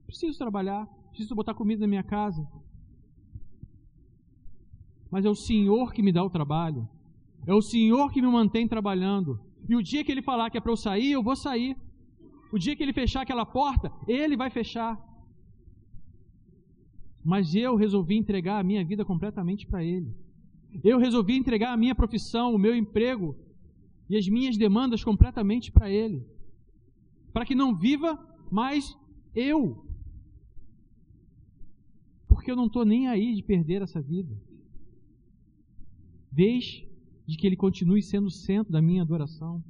Preciso 0.07 0.39
trabalhar. 0.39 0.87
Preciso 1.11 1.35
botar 1.35 1.55
comida 1.55 1.81
na 1.81 1.87
minha 1.87 2.03
casa. 2.03 2.47
Mas 5.11 5.25
é 5.25 5.31
o 5.31 5.35
Senhor 5.35 5.92
que 5.92 6.03
me 6.03 6.12
dá 6.12 6.23
o 6.23 6.31
trabalho. 6.31 6.88
É 7.47 7.55
o 7.55 7.62
Senhor 7.62 8.12
que 8.12 8.21
me 8.21 8.29
mantém 8.29 8.68
trabalhando. 8.68 9.40
E 9.68 9.75
o 9.75 9.83
dia 9.83 10.05
que 10.05 10.12
Ele 10.12 10.23
falar 10.23 10.51
que 10.51 10.59
é 10.59 10.61
para 10.61 10.73
eu 10.73 10.77
sair, 10.77 11.12
eu 11.12 11.23
vou 11.23 11.37
sair. 11.37 11.77
O 12.53 12.59
dia 12.59 12.75
que 12.77 12.83
Ele 12.83 12.92
fechar 12.92 13.23
aquela 13.23 13.44
porta, 13.44 13.92
Ele 14.07 14.37
vai 14.37 14.51
fechar. 14.51 14.99
Mas 17.25 17.55
eu 17.55 17.77
resolvi 17.77 18.16
entregar 18.16 18.59
a 18.59 18.64
minha 18.64 18.85
vida 18.85 19.05
completamente 19.05 19.66
para 19.66 19.85
Ele. 19.85 20.14
Eu 20.85 20.99
resolvi 20.99 21.37
entregar 21.37 21.73
a 21.73 21.77
minha 21.77 21.94
profissão, 21.94 22.55
o 22.55 22.59
meu 22.59 22.75
emprego 22.75 23.35
e 24.09 24.16
as 24.16 24.29
minhas 24.29 24.57
demandas 24.57 25.03
completamente 25.03 25.73
para 25.73 25.90
Ele 25.90 26.25
para 27.38 27.47
que 27.47 27.55
não 27.55 27.73
viva 27.75 28.18
mais 28.51 28.97
eu. 29.35 29.85
porque 32.27 32.51
eu 32.51 32.57
não 32.57 32.66
estou 32.66 32.85
nem 32.85 33.09
aí 33.09 33.35
de 33.35 33.42
perder 33.42 33.83
essa 33.83 34.01
vida. 34.01 34.35
Desde 36.31 36.87
que 37.38 37.47
ele 37.47 37.57
continue 37.57 38.03
sendo 38.03 38.27
o 38.27 38.31
centro 38.31 38.73
da 38.73 38.81
minha 38.81 39.03
adoração. 39.03 39.62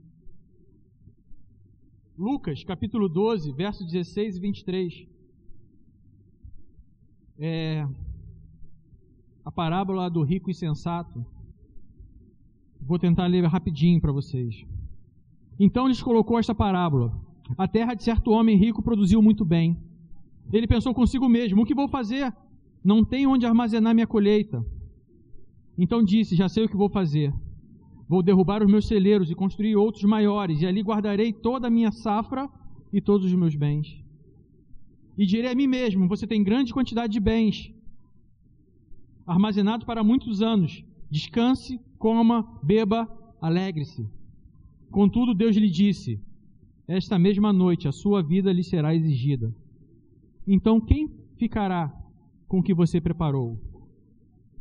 Lucas, 2.16 2.64
capítulo 2.64 3.08
12, 3.08 3.52
versos 3.52 3.86
16 3.86 4.36
e 4.36 4.40
23. 4.40 5.06
É 7.38 7.86
a 9.44 9.52
parábola 9.52 10.10
do 10.10 10.22
rico 10.22 10.50
insensato. 10.50 11.24
Vou 12.80 12.98
tentar 12.98 13.26
ler 13.26 13.44
rapidinho 13.44 14.00
para 14.00 14.12
vocês. 14.12 14.66
Então 15.58 15.88
lhes 15.88 16.02
colocou 16.02 16.38
esta 16.38 16.54
parábola: 16.54 17.18
A 17.56 17.66
terra 17.66 17.94
de 17.94 18.02
certo 18.02 18.30
homem 18.30 18.56
rico 18.56 18.82
produziu 18.82 19.22
muito 19.22 19.44
bem. 19.44 19.76
Ele 20.52 20.66
pensou 20.66 20.92
consigo 20.92 21.28
mesmo: 21.28 21.62
O 21.62 21.64
que 21.64 21.74
vou 21.74 21.88
fazer? 21.88 22.34
Não 22.84 23.04
tenho 23.04 23.30
onde 23.30 23.46
armazenar 23.46 23.94
minha 23.94 24.06
colheita. 24.06 24.64
Então 25.78 26.02
disse: 26.02 26.34
Já 26.34 26.48
sei 26.48 26.64
o 26.64 26.68
que 26.68 26.76
vou 26.76 26.88
fazer. 26.88 27.32
Vou 28.08 28.22
derrubar 28.22 28.62
os 28.62 28.70
meus 28.70 28.88
celeiros 28.88 29.30
e 29.30 29.34
construir 29.34 29.76
outros 29.76 30.02
maiores, 30.04 30.60
e 30.60 30.66
ali 30.66 30.82
guardarei 30.82 31.32
toda 31.32 31.68
a 31.68 31.70
minha 31.70 31.92
safra 31.92 32.50
e 32.92 33.00
todos 33.00 33.26
os 33.26 33.34
meus 33.34 33.54
bens. 33.54 34.02
E 35.16 35.24
direi 35.24 35.52
a 35.52 35.54
mim 35.54 35.68
mesmo: 35.68 36.08
Você 36.08 36.26
tem 36.26 36.42
grande 36.42 36.72
quantidade 36.72 37.12
de 37.12 37.20
bens, 37.20 37.72
armazenado 39.26 39.86
para 39.86 40.02
muitos 40.02 40.42
anos. 40.42 40.84
Descanse, 41.10 41.80
coma, 41.98 42.46
beba, 42.62 43.08
alegre-se. 43.40 44.06
Contudo, 44.90 45.34
Deus 45.34 45.54
lhe 45.54 45.70
disse: 45.70 46.20
Esta 46.88 47.18
mesma 47.18 47.52
noite 47.52 47.86
a 47.86 47.92
sua 47.92 48.22
vida 48.22 48.52
lhe 48.52 48.64
será 48.64 48.94
exigida. 48.94 49.54
Então, 50.46 50.80
quem 50.80 51.10
ficará 51.36 51.92
com 52.48 52.60
o 52.60 52.62
que 52.62 52.74
você 52.74 53.00
preparou? 53.00 53.58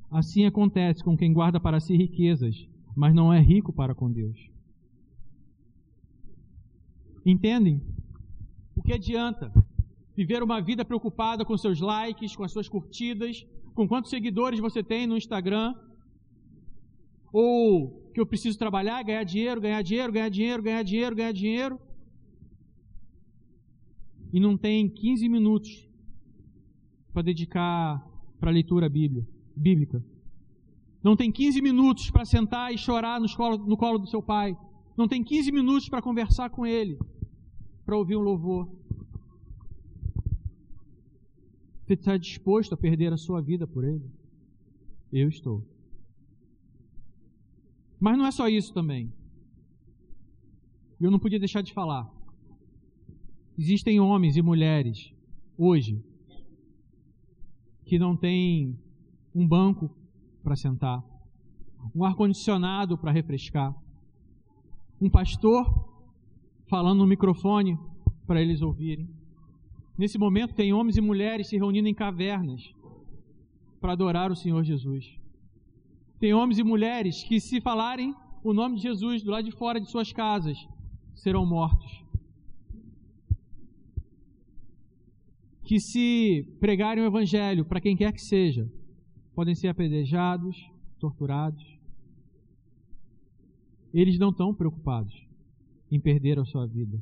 Assim 0.10 0.46
acontece 0.46 1.04
com 1.04 1.18
quem 1.18 1.34
guarda 1.34 1.60
para 1.60 1.80
si 1.80 1.96
riquezas, 1.96 2.68
mas 2.96 3.14
não 3.14 3.34
é 3.34 3.40
rico 3.40 3.74
para 3.74 3.94
com 3.94 4.12
Deus. 4.12 4.50
Entendem? 7.26 7.82
O 8.76 8.82
que 8.82 8.94
adianta 8.94 9.52
viver 10.16 10.42
uma 10.42 10.62
vida 10.62 10.86
preocupada 10.86 11.44
com 11.44 11.58
seus 11.58 11.80
likes, 11.80 12.36
com 12.36 12.44
as 12.44 12.52
suas 12.52 12.70
curtidas, 12.70 13.46
com 13.76 13.88
quantos 13.88 14.10
seguidores 14.10 14.60
você 14.60 14.82
tem 14.82 15.06
no 15.06 15.18
Instagram, 15.18 15.76
ou 17.32 18.10
que 18.14 18.20
eu 18.20 18.26
preciso 18.26 18.58
trabalhar, 18.58 19.04
ganhar 19.04 19.24
dinheiro, 19.24 19.62
ganhar 19.62 19.82
dinheiro, 19.82 20.12
ganhar 20.12 20.30
dinheiro, 20.30 20.64
ganhar 20.64 20.84
dinheiro, 20.84 21.16
ganhar 21.16 21.32
dinheiro, 21.32 21.80
e 24.34 24.40
não 24.40 24.58
tem 24.58 24.90
15 24.90 25.30
minutos 25.30 25.88
para 27.14 27.22
dedicar 27.22 28.04
para 28.40 28.50
a 28.50 28.54
leitura 28.54 28.90
bíblica. 28.90 29.37
Não 31.04 31.16
tem 31.16 31.32
15 31.32 31.62
minutos 31.62 32.10
para 32.12 32.26
sentar 32.26 32.74
e 32.74 32.78
chorar 32.78 33.20
no 33.20 33.34
colo, 33.36 33.58
no 33.58 33.78
colo 33.78 33.98
do 33.98 34.08
seu 34.08 34.22
pai. 34.22 34.58
Não 34.96 35.08
tem 35.08 35.24
15 35.24 35.52
minutos 35.52 35.90
para 35.90 36.02
conversar 36.02 36.50
com 36.50 36.66
ele, 36.66 36.98
para 37.86 37.98
ouvir 37.98 38.16
um 38.16 38.22
louvor. 38.22 38.70
Você 41.86 41.94
está 41.94 42.18
disposto 42.18 42.74
a 42.74 42.78
perder 42.78 43.14
a 43.14 43.18
sua 43.18 43.42
vida 43.42 43.66
por 43.66 43.84
ele? 43.84 44.04
Eu 45.12 45.30
estou. 45.30 45.66
Mas 48.00 48.18
não 48.18 48.26
é 48.26 48.32
só 48.32 48.48
isso 48.50 48.74
também. 48.74 49.14
Eu 51.00 51.10
não 51.10 51.20
podia 51.20 51.40
deixar 51.40 51.62
de 51.62 51.74
falar. 51.74 52.12
Existem 53.58 54.00
homens 54.00 54.36
e 54.36 54.42
mulheres 54.42 55.14
hoje 55.58 56.04
que 57.86 57.98
não 57.98 58.18
têm 58.18 58.78
um 59.34 59.48
banco 59.48 59.90
para 60.44 60.56
sentar, 60.56 61.04
um 61.96 62.04
ar-condicionado 62.04 62.98
para 62.98 63.12
refrescar, 63.12 63.76
um 65.02 65.10
pastor 65.10 65.66
falando 66.70 67.00
no 67.00 67.08
microfone 67.08 67.78
para 68.26 68.42
eles 68.42 68.62
ouvirem. 68.62 69.08
Nesse 69.98 70.18
momento, 70.18 70.54
tem 70.54 70.74
homens 70.74 70.98
e 70.98 71.02
mulheres 71.02 71.48
se 71.48 71.58
reunindo 71.58 71.88
em 71.88 71.94
cavernas 71.94 72.62
para 73.80 73.94
adorar 73.94 74.32
o 74.32 74.36
Senhor 74.36 74.64
Jesus. 74.64 75.06
Tem 76.20 76.34
homens 76.34 76.60
e 76.60 76.64
mulheres 76.64 77.24
que, 77.24 77.40
se 77.40 77.62
falarem 77.62 78.14
o 78.44 78.54
nome 78.54 78.76
de 78.76 78.84
Jesus 78.84 79.24
do 79.24 79.32
lado 79.32 79.46
de 79.46 79.52
fora 79.52 79.80
de 79.80 79.90
suas 79.90 80.12
casas, 80.12 80.58
serão 81.16 81.46
mortos. 81.46 82.04
Que, 85.64 85.80
se 85.80 86.44
pregarem 86.60 87.04
o 87.04 87.08
Evangelho 87.08 87.66
para 87.66 87.82
quem 87.82 87.96
quer 87.96 88.12
que 88.14 88.22
seja, 88.22 88.72
podem 89.38 89.54
ser 89.54 89.68
apedrejados, 89.68 90.58
torturados. 90.98 91.64
Eles 93.94 94.18
não 94.18 94.32
estão 94.32 94.52
preocupados 94.52 95.14
em 95.92 96.00
perder 96.00 96.40
a 96.40 96.44
sua 96.44 96.66
vida. 96.66 97.00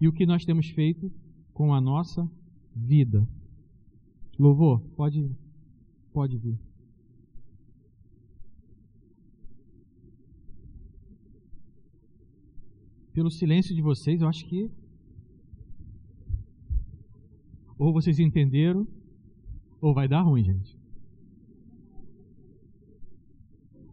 E 0.00 0.06
o 0.06 0.12
que 0.12 0.24
nós 0.24 0.44
temos 0.44 0.68
feito 0.68 1.10
com 1.52 1.74
a 1.74 1.80
nossa 1.80 2.30
vida? 2.76 3.28
Louvor, 4.38 4.78
pode, 4.94 5.28
pode 6.12 6.38
vir. 6.38 6.56
pelo 13.12 13.30
silêncio 13.30 13.74
de 13.74 13.80
vocês, 13.80 14.20
eu 14.20 14.28
acho 14.28 14.46
que 14.46 14.70
ou 17.78 17.90
vocês 17.90 18.18
entenderam 18.18 18.86
ou 19.80 19.94
vai 19.94 20.06
dar 20.06 20.20
ruim, 20.20 20.44
gente. 20.44 20.75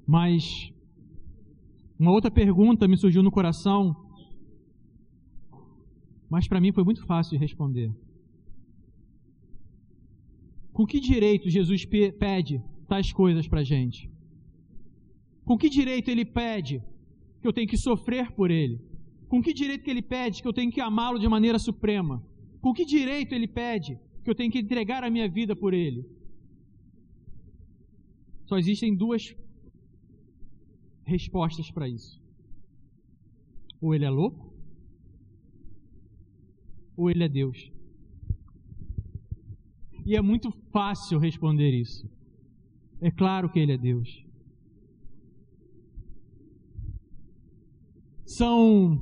Mas 0.05 0.71
uma 1.97 2.11
outra 2.11 2.29
pergunta 2.29 2.87
me 2.87 2.97
surgiu 2.97 3.23
no 3.23 3.31
coração, 3.31 3.95
mas 6.29 6.47
para 6.47 6.59
mim 6.59 6.71
foi 6.71 6.83
muito 6.83 7.05
fácil 7.05 7.37
de 7.37 7.37
responder. 7.37 7.91
Com 10.73 10.85
que 10.85 10.99
direito 10.99 11.49
Jesus 11.49 11.85
pede 11.85 12.61
tais 12.87 13.13
coisas 13.13 13.47
para 13.47 13.61
a 13.61 13.63
gente? 13.63 14.09
Com 15.45 15.57
que 15.57 15.69
direito 15.69 16.09
ele 16.09 16.25
pede 16.25 16.81
que 17.39 17.47
eu 17.47 17.53
tenho 17.53 17.67
que 17.67 17.77
sofrer 17.77 18.31
por 18.31 18.49
ele? 18.49 18.79
Com 19.29 19.41
que 19.41 19.53
direito 19.53 19.83
que 19.83 19.91
ele 19.91 20.01
pede 20.01 20.41
que 20.41 20.47
eu 20.47 20.53
tenho 20.53 20.71
que 20.71 20.81
amá-lo 20.81 21.19
de 21.19 21.27
maneira 21.27 21.59
suprema? 21.59 22.23
Com 22.61 22.73
que 22.73 22.85
direito 22.85 23.33
ele 23.33 23.47
pede 23.47 23.99
que 24.23 24.29
eu 24.29 24.35
tenho 24.35 24.51
que 24.51 24.59
entregar 24.59 25.03
a 25.03 25.09
minha 25.09 25.29
vida 25.29 25.55
por 25.55 25.73
ele? 25.73 26.03
Só 28.45 28.57
existem 28.57 28.95
duas 28.95 29.35
respostas 31.05 31.69
para 31.71 31.87
isso. 31.87 32.21
Ou 33.81 33.93
ele 33.93 34.05
é 34.05 34.09
louco, 34.09 34.53
ou 36.95 37.09
ele 37.09 37.23
é 37.23 37.29
Deus. 37.29 37.71
E 40.05 40.15
é 40.15 40.21
muito 40.21 40.51
fácil 40.71 41.19
responder 41.19 41.71
isso. 41.71 42.09
É 43.01 43.11
claro 43.11 43.49
que 43.49 43.59
ele 43.59 43.73
é 43.73 43.77
Deus. 43.77 44.23
São 48.25 48.99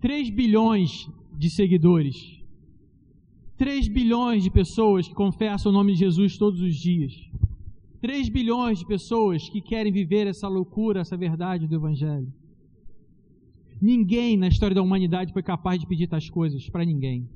3 0.00 0.30
bilhões 0.30 1.08
de 1.36 1.50
seguidores. 1.50 2.16
3 3.56 3.88
bilhões 3.88 4.42
de 4.42 4.50
pessoas 4.50 5.08
que 5.08 5.14
confessam 5.14 5.70
o 5.70 5.74
nome 5.74 5.92
de 5.92 6.00
Jesus 6.00 6.36
todos 6.36 6.60
os 6.60 6.76
dias. 6.76 7.12
3 8.04 8.28
bilhões 8.28 8.78
de 8.80 8.86
pessoas 8.86 9.48
que 9.48 9.62
querem 9.62 9.90
viver 9.90 10.26
essa 10.26 10.46
loucura, 10.46 11.00
essa 11.00 11.16
verdade 11.16 11.66
do 11.66 11.76
Evangelho. 11.76 12.30
Ninguém 13.80 14.36
na 14.36 14.48
história 14.48 14.74
da 14.74 14.82
humanidade 14.82 15.32
foi 15.32 15.42
capaz 15.42 15.80
de 15.80 15.86
pedir 15.86 16.06
tais 16.06 16.28
coisas 16.28 16.68
para 16.68 16.84
ninguém. 16.84 17.26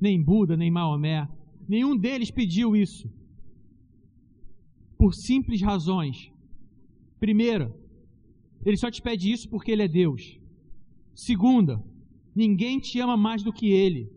Nem 0.00 0.22
Buda, 0.22 0.56
nem 0.56 0.70
Maomé. 0.70 1.28
Nenhum 1.68 1.96
deles 1.96 2.30
pediu 2.30 2.76
isso. 2.76 3.10
Por 4.96 5.12
simples 5.12 5.60
razões. 5.60 6.30
Primeira, 7.18 7.74
ele 8.64 8.76
só 8.76 8.88
te 8.90 9.02
pede 9.02 9.32
isso 9.34 9.48
porque 9.48 9.72
ele 9.72 9.82
é 9.82 9.88
Deus. 9.88 10.38
Segunda, 11.14 11.82
Ninguém 12.34 12.78
te 12.78 12.98
ama 12.98 13.16
mais 13.16 13.42
do 13.42 13.52
que 13.52 13.70
Ele, 13.70 14.10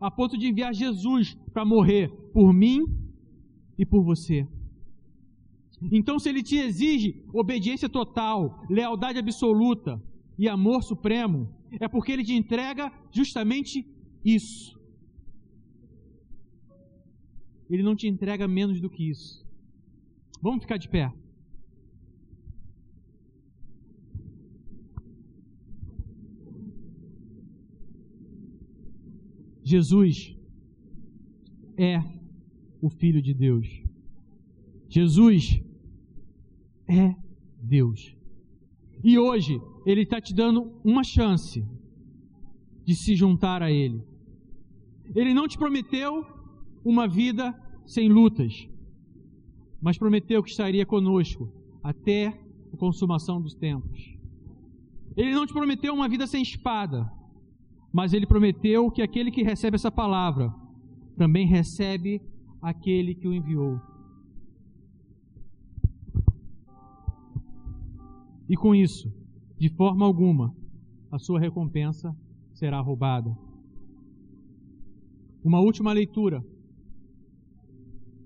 a 0.00 0.10
ponto 0.10 0.38
de 0.38 0.46
enviar 0.46 0.74
Jesus 0.74 1.36
para 1.52 1.64
morrer 1.64 2.08
por 2.32 2.52
mim 2.52 2.82
e 3.78 3.84
por 3.84 4.02
você. 4.02 4.48
Então, 5.92 6.18
se 6.18 6.28
Ele 6.28 6.42
te 6.42 6.56
exige 6.56 7.22
obediência 7.32 7.88
total, 7.88 8.64
lealdade 8.68 9.18
absoluta 9.18 10.02
e 10.38 10.48
amor 10.48 10.82
supremo, 10.82 11.48
é 11.80 11.88
porque 11.88 12.12
Ele 12.12 12.24
te 12.24 12.34
entrega 12.34 12.92
justamente 13.12 13.86
isso. 14.24 14.78
Ele 17.68 17.82
não 17.82 17.96
te 17.96 18.06
entrega 18.06 18.46
menos 18.46 18.80
do 18.80 18.90
que 18.90 19.08
isso. 19.08 19.44
Vamos 20.40 20.62
ficar 20.62 20.76
de 20.76 20.88
pé. 20.88 21.12
Jesus 29.64 30.36
é 31.76 31.98
o 32.82 32.90
Filho 32.90 33.22
de 33.22 33.32
Deus. 33.32 33.66
Jesus 34.90 35.63
é 36.88 37.14
Deus. 37.62 38.16
E 39.02 39.18
hoje 39.18 39.60
Ele 39.84 40.02
está 40.02 40.20
te 40.20 40.34
dando 40.34 40.72
uma 40.84 41.04
chance 41.04 41.64
de 42.84 42.94
se 42.94 43.14
juntar 43.14 43.62
a 43.62 43.70
Ele. 43.70 44.02
Ele 45.14 45.34
não 45.34 45.46
te 45.46 45.58
prometeu 45.58 46.26
uma 46.84 47.06
vida 47.06 47.54
sem 47.86 48.08
lutas, 48.08 48.68
mas 49.80 49.98
prometeu 49.98 50.42
que 50.42 50.50
estaria 50.50 50.86
conosco 50.86 51.50
até 51.82 52.28
a 52.72 52.76
consumação 52.76 53.40
dos 53.40 53.54
tempos. 53.54 54.14
Ele 55.16 55.34
não 55.34 55.46
te 55.46 55.52
prometeu 55.52 55.94
uma 55.94 56.08
vida 56.08 56.26
sem 56.26 56.42
espada, 56.42 57.10
mas 57.92 58.12
ele 58.12 58.26
prometeu 58.26 58.90
que 58.90 59.02
aquele 59.02 59.30
que 59.30 59.42
recebe 59.42 59.76
essa 59.76 59.90
palavra 59.90 60.52
também 61.16 61.46
recebe 61.46 62.20
aquele 62.60 63.14
que 63.14 63.28
o 63.28 63.32
enviou. 63.32 63.80
E 68.48 68.56
com 68.56 68.74
isso, 68.74 69.10
de 69.58 69.70
forma 69.70 70.04
alguma, 70.04 70.54
a 71.10 71.18
sua 71.18 71.40
recompensa 71.40 72.14
será 72.52 72.80
roubada. 72.80 73.34
Uma 75.42 75.60
última 75.60 75.92
leitura. 75.92 76.44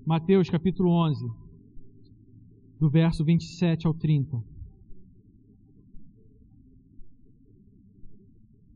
Mateus 0.05 0.49
capítulo 0.49 0.91
11, 0.91 1.29
do 2.81 2.89
verso 2.89 3.25
27 3.25 3.87
ao 3.87 3.95
30. 3.95 4.43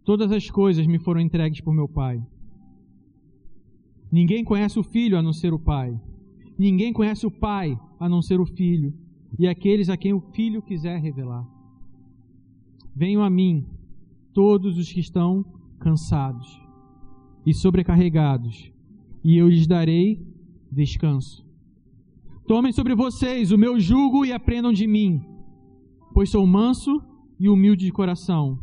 Todas 0.05 0.31
as 0.31 0.51
coisas 0.51 0.87
me 0.87 0.99
foram 0.99 1.21
entregues 1.21 1.61
por 1.61 1.73
meu 1.73 1.89
Pai. 1.89 2.23
Ninguém 4.11 4.45
conhece 4.45 4.79
o 4.79 4.85
Filho 4.85 5.17
a 5.17 5.23
não 5.23 5.33
ser 5.33 5.55
o 5.55 5.59
Pai. 5.59 5.99
Ninguém 6.59 6.93
conhece 6.93 7.27
o 7.27 7.31
Pai 7.31 7.79
a 7.99 8.09
não 8.09 8.21
ser 8.21 8.41
o 8.41 8.47
Filho 8.47 8.93
e 9.39 9.49
aqueles 9.49 9.89
a 9.89 9.97
quem 9.97 10.13
o 10.13 10.21
Filho 10.21 10.63
quiser 10.63 11.01
revelar. 11.01 11.47
Venham 12.95 13.23
a 13.23 13.31
mim 13.31 13.67
todos 14.33 14.79
os 14.79 14.91
que 14.93 15.01
estão 15.01 15.45
cansados 15.79 16.61
e 17.45 17.53
sobrecarregados, 17.53 18.71
e 19.25 19.37
eu 19.37 19.49
lhes 19.49 19.67
darei 19.67 20.25
descanso. 20.71 21.45
Tomem 22.47 22.73
sobre 22.73 22.95
vocês 22.95 23.51
o 23.51 23.59
meu 23.59 23.79
jugo 23.81 24.25
e 24.25 24.33
aprendam 24.33 24.73
de 24.73 24.87
mim, 24.87 25.25
pois 26.13 26.31
sou 26.31 26.47
manso 26.47 27.03
e 27.39 27.49
humilde 27.49 27.85
de 27.85 27.93
coração, 27.93 28.59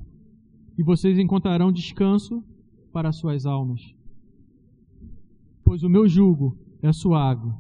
e 0.78 0.84
vocês 0.84 1.18
encontrarão 1.18 1.72
descanso 1.72 2.44
para 2.94 3.10
as 3.10 3.18
suas 3.18 3.46
almas. 3.46 3.94
Pois 5.64 5.84
o 5.84 5.90
meu 5.90 6.08
jugo 6.08 6.58
é 6.82 6.92
suave 6.92 7.52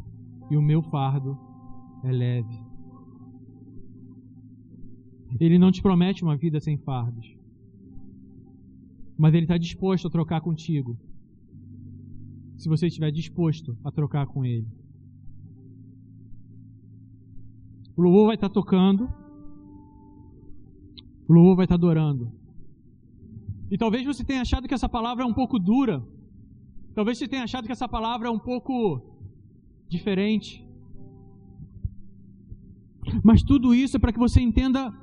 e 0.49 0.57
o 0.57 0.61
meu 0.61 0.81
fardo 0.81 1.37
é 2.03 2.11
leve. 2.11 2.68
Ele 5.37 5.59
não 5.59 5.71
te 5.71 5.81
promete 5.81 6.23
uma 6.23 6.37
vida 6.37 6.59
sem 6.59 6.77
fardos, 6.77 7.35
mas 9.17 9.33
ele 9.33 9.43
está 9.43 9.57
disposto 9.57 10.07
a 10.07 10.11
trocar 10.11 10.39
contigo, 10.41 10.97
se 12.57 12.69
você 12.69 12.87
estiver 12.87 13.11
disposto 13.11 13.77
a 13.83 13.91
trocar 13.91 14.25
com 14.27 14.45
ele. 14.45 14.67
O 17.95 18.01
louvor 18.01 18.27
vai 18.27 18.35
estar 18.35 18.47
tá 18.47 18.53
tocando, 18.53 19.09
o 21.27 21.33
louvor 21.33 21.57
vai 21.57 21.65
estar 21.65 21.77
tá 21.77 21.79
adorando. 21.79 22.31
E 23.69 23.77
talvez 23.77 24.05
você 24.05 24.23
tenha 24.23 24.41
achado 24.41 24.67
que 24.67 24.73
essa 24.73 24.89
palavra 24.89 25.23
é 25.23 25.27
um 25.27 25.33
pouco 25.33 25.59
dura, 25.59 26.01
talvez 26.95 27.17
você 27.17 27.27
tenha 27.27 27.43
achado 27.43 27.65
que 27.65 27.71
essa 27.71 27.87
palavra 27.87 28.29
é 28.29 28.31
um 28.31 28.39
pouco 28.39 29.01
diferente. 29.87 30.65
Mas 33.23 33.43
tudo 33.43 33.75
isso 33.75 33.97
é 33.97 33.99
para 33.99 34.13
que 34.13 34.19
você 34.19 34.39
entenda 34.41 34.93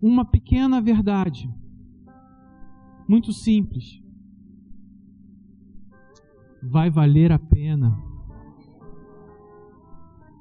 uma 0.00 0.24
pequena 0.24 0.80
verdade, 0.80 1.52
muito 3.08 3.32
simples. 3.32 4.02
Vai 6.62 6.90
valer 6.90 7.32
a 7.32 7.38
pena. 7.38 7.96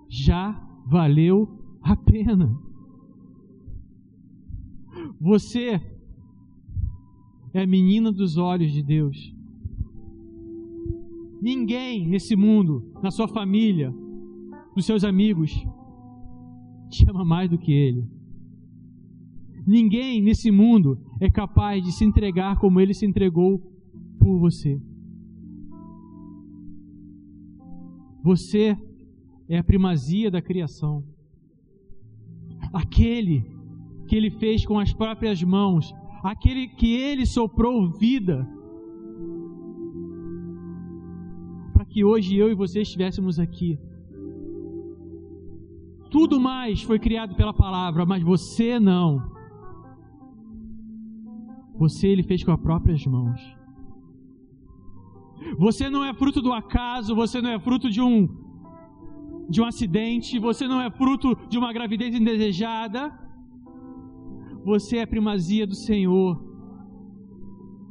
Já 0.09 0.51
valeu 0.85 1.77
a 1.81 1.95
pena. 1.95 2.57
Você 5.19 5.79
é 7.53 7.65
menina 7.65 8.11
dos 8.11 8.37
olhos 8.37 8.71
de 8.71 8.81
Deus. 8.83 9.33
Ninguém 11.41 12.07
nesse 12.07 12.35
mundo, 12.35 12.91
na 13.03 13.11
sua 13.11 13.27
família, 13.27 13.93
dos 14.75 14.85
seus 14.85 15.03
amigos, 15.03 15.51
te 16.89 17.09
ama 17.09 17.23
mais 17.23 17.49
do 17.49 17.57
que 17.57 17.71
Ele. 17.71 18.14
Ninguém 19.66 20.22
nesse 20.22 20.51
mundo 20.51 20.99
é 21.20 21.30
capaz 21.30 21.84
de 21.84 21.91
se 21.91 22.05
entregar 22.05 22.59
como 22.59 22.80
ele 22.80 22.93
se 22.93 23.05
entregou 23.05 23.59
por 24.20 24.38
você. 24.38 24.80
Você 28.24 28.78
é 29.49 29.57
a 29.57 29.63
primazia 29.63 30.30
da 30.30 30.41
criação. 30.41 31.03
Aquele 32.74 33.43
que 34.07 34.16
ele 34.16 34.30
fez 34.32 34.66
com 34.66 34.80
as 34.80 34.93
próprias 34.93 35.41
mãos, 35.41 35.91
aquele 36.24 36.68
que 36.68 36.93
ele 36.95 37.26
soprou 37.26 37.91
vida, 37.91 38.47
para 41.74 41.86
que 41.86 42.03
hoje 42.03 42.36
eu 42.36 42.51
e 42.51 42.55
você 42.55 42.82
estivéssemos 42.82 43.39
aqui. 43.39 43.80
Tudo 46.11 46.39
mais 46.39 46.82
foi 46.82 46.99
criado 46.99 47.36
pela 47.36 47.53
palavra, 47.53 48.05
mas 48.05 48.24
você 48.24 48.80
não. 48.80 49.34
Você 51.78 52.07
ele 52.07 52.23
fez 52.23 52.43
com 52.43 52.51
as 52.51 52.59
próprias 52.59 53.05
mãos. 53.05 53.39
Você 55.57 55.89
não 55.89 56.03
é 56.03 56.13
fruto 56.13 56.41
do 56.41 56.53
acaso, 56.53 57.15
você 57.15 57.41
não 57.41 57.49
é 57.49 57.59
fruto 57.59 57.89
de 57.89 58.01
um 58.01 58.43
de 59.47 59.61
um 59.61 59.65
acidente, 59.65 60.39
você 60.39 60.67
não 60.67 60.82
é 60.82 60.89
fruto 60.89 61.36
de 61.47 61.57
uma 61.57 61.71
gravidez 61.71 62.15
indesejada. 62.15 63.13
Você 64.63 64.97
é 64.97 65.05
primazia 65.05 65.67
do 65.67 65.76
Senhor. 65.76 66.43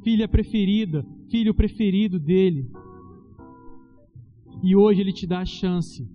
Filha 0.03 0.27
preferida, 0.27 1.07
filho 1.31 1.55
preferido 1.55 2.19
dele. 2.19 2.69
E 4.63 4.75
hoje 4.75 5.01
ele 5.01 5.13
te 5.13 5.27
dá 5.27 5.41
a 5.41 5.45
chance 5.45 6.09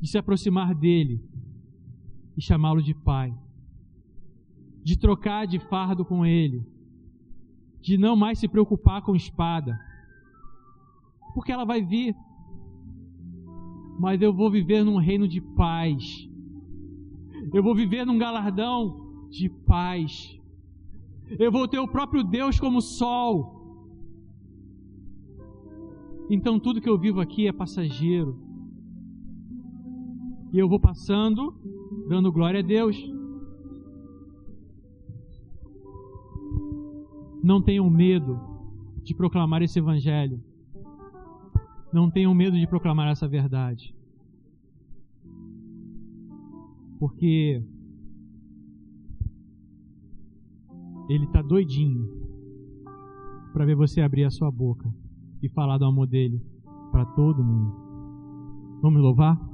de 0.00 0.08
se 0.08 0.16
aproximar 0.16 0.74
dele 0.74 1.20
e 2.36 2.40
chamá-lo 2.40 2.80
de 2.80 2.94
pai 2.94 3.34
de 4.88 4.98
trocar 4.98 5.46
de 5.46 5.58
fardo 5.58 6.02
com 6.02 6.24
ele, 6.24 6.66
de 7.82 7.98
não 7.98 8.16
mais 8.16 8.38
se 8.38 8.48
preocupar 8.48 9.02
com 9.02 9.14
espada, 9.14 9.78
porque 11.34 11.52
ela 11.52 11.66
vai 11.66 11.82
vir, 11.82 12.16
mas 14.00 14.22
eu 14.22 14.32
vou 14.32 14.50
viver 14.50 14.82
num 14.82 14.96
reino 14.96 15.28
de 15.28 15.42
paz, 15.42 16.26
eu 17.52 17.62
vou 17.62 17.74
viver 17.74 18.06
num 18.06 18.16
galardão 18.16 19.28
de 19.28 19.50
paz, 19.50 20.40
eu 21.38 21.52
vou 21.52 21.68
ter 21.68 21.80
o 21.80 21.86
próprio 21.86 22.24
Deus 22.24 22.58
como 22.58 22.80
sol. 22.80 23.58
Então 26.30 26.58
tudo 26.58 26.80
que 26.80 26.88
eu 26.88 26.98
vivo 26.98 27.20
aqui 27.20 27.46
é 27.46 27.52
passageiro. 27.52 28.40
E 30.50 30.58
eu 30.58 30.66
vou 30.66 30.80
passando, 30.80 31.54
dando 32.08 32.32
glória 32.32 32.60
a 32.60 32.62
Deus. 32.62 33.17
Não 37.42 37.62
tenham 37.62 37.88
medo 37.88 38.40
de 39.02 39.14
proclamar 39.14 39.62
esse 39.62 39.78
evangelho. 39.78 40.42
Não 41.92 42.10
tenham 42.10 42.34
medo 42.34 42.58
de 42.58 42.66
proclamar 42.66 43.08
essa 43.08 43.26
verdade. 43.26 43.94
Porque 46.98 47.62
ele 51.08 51.24
está 51.24 51.40
doidinho 51.40 52.06
para 53.52 53.64
ver 53.64 53.74
você 53.74 54.00
abrir 54.00 54.24
a 54.24 54.30
sua 54.30 54.50
boca 54.50 54.92
e 55.42 55.48
falar 55.48 55.78
do 55.78 55.86
amor 55.86 56.06
dele 56.06 56.42
para 56.90 57.06
todo 57.06 57.42
mundo. 57.42 57.72
Vamos 58.82 59.00
louvar? 59.00 59.47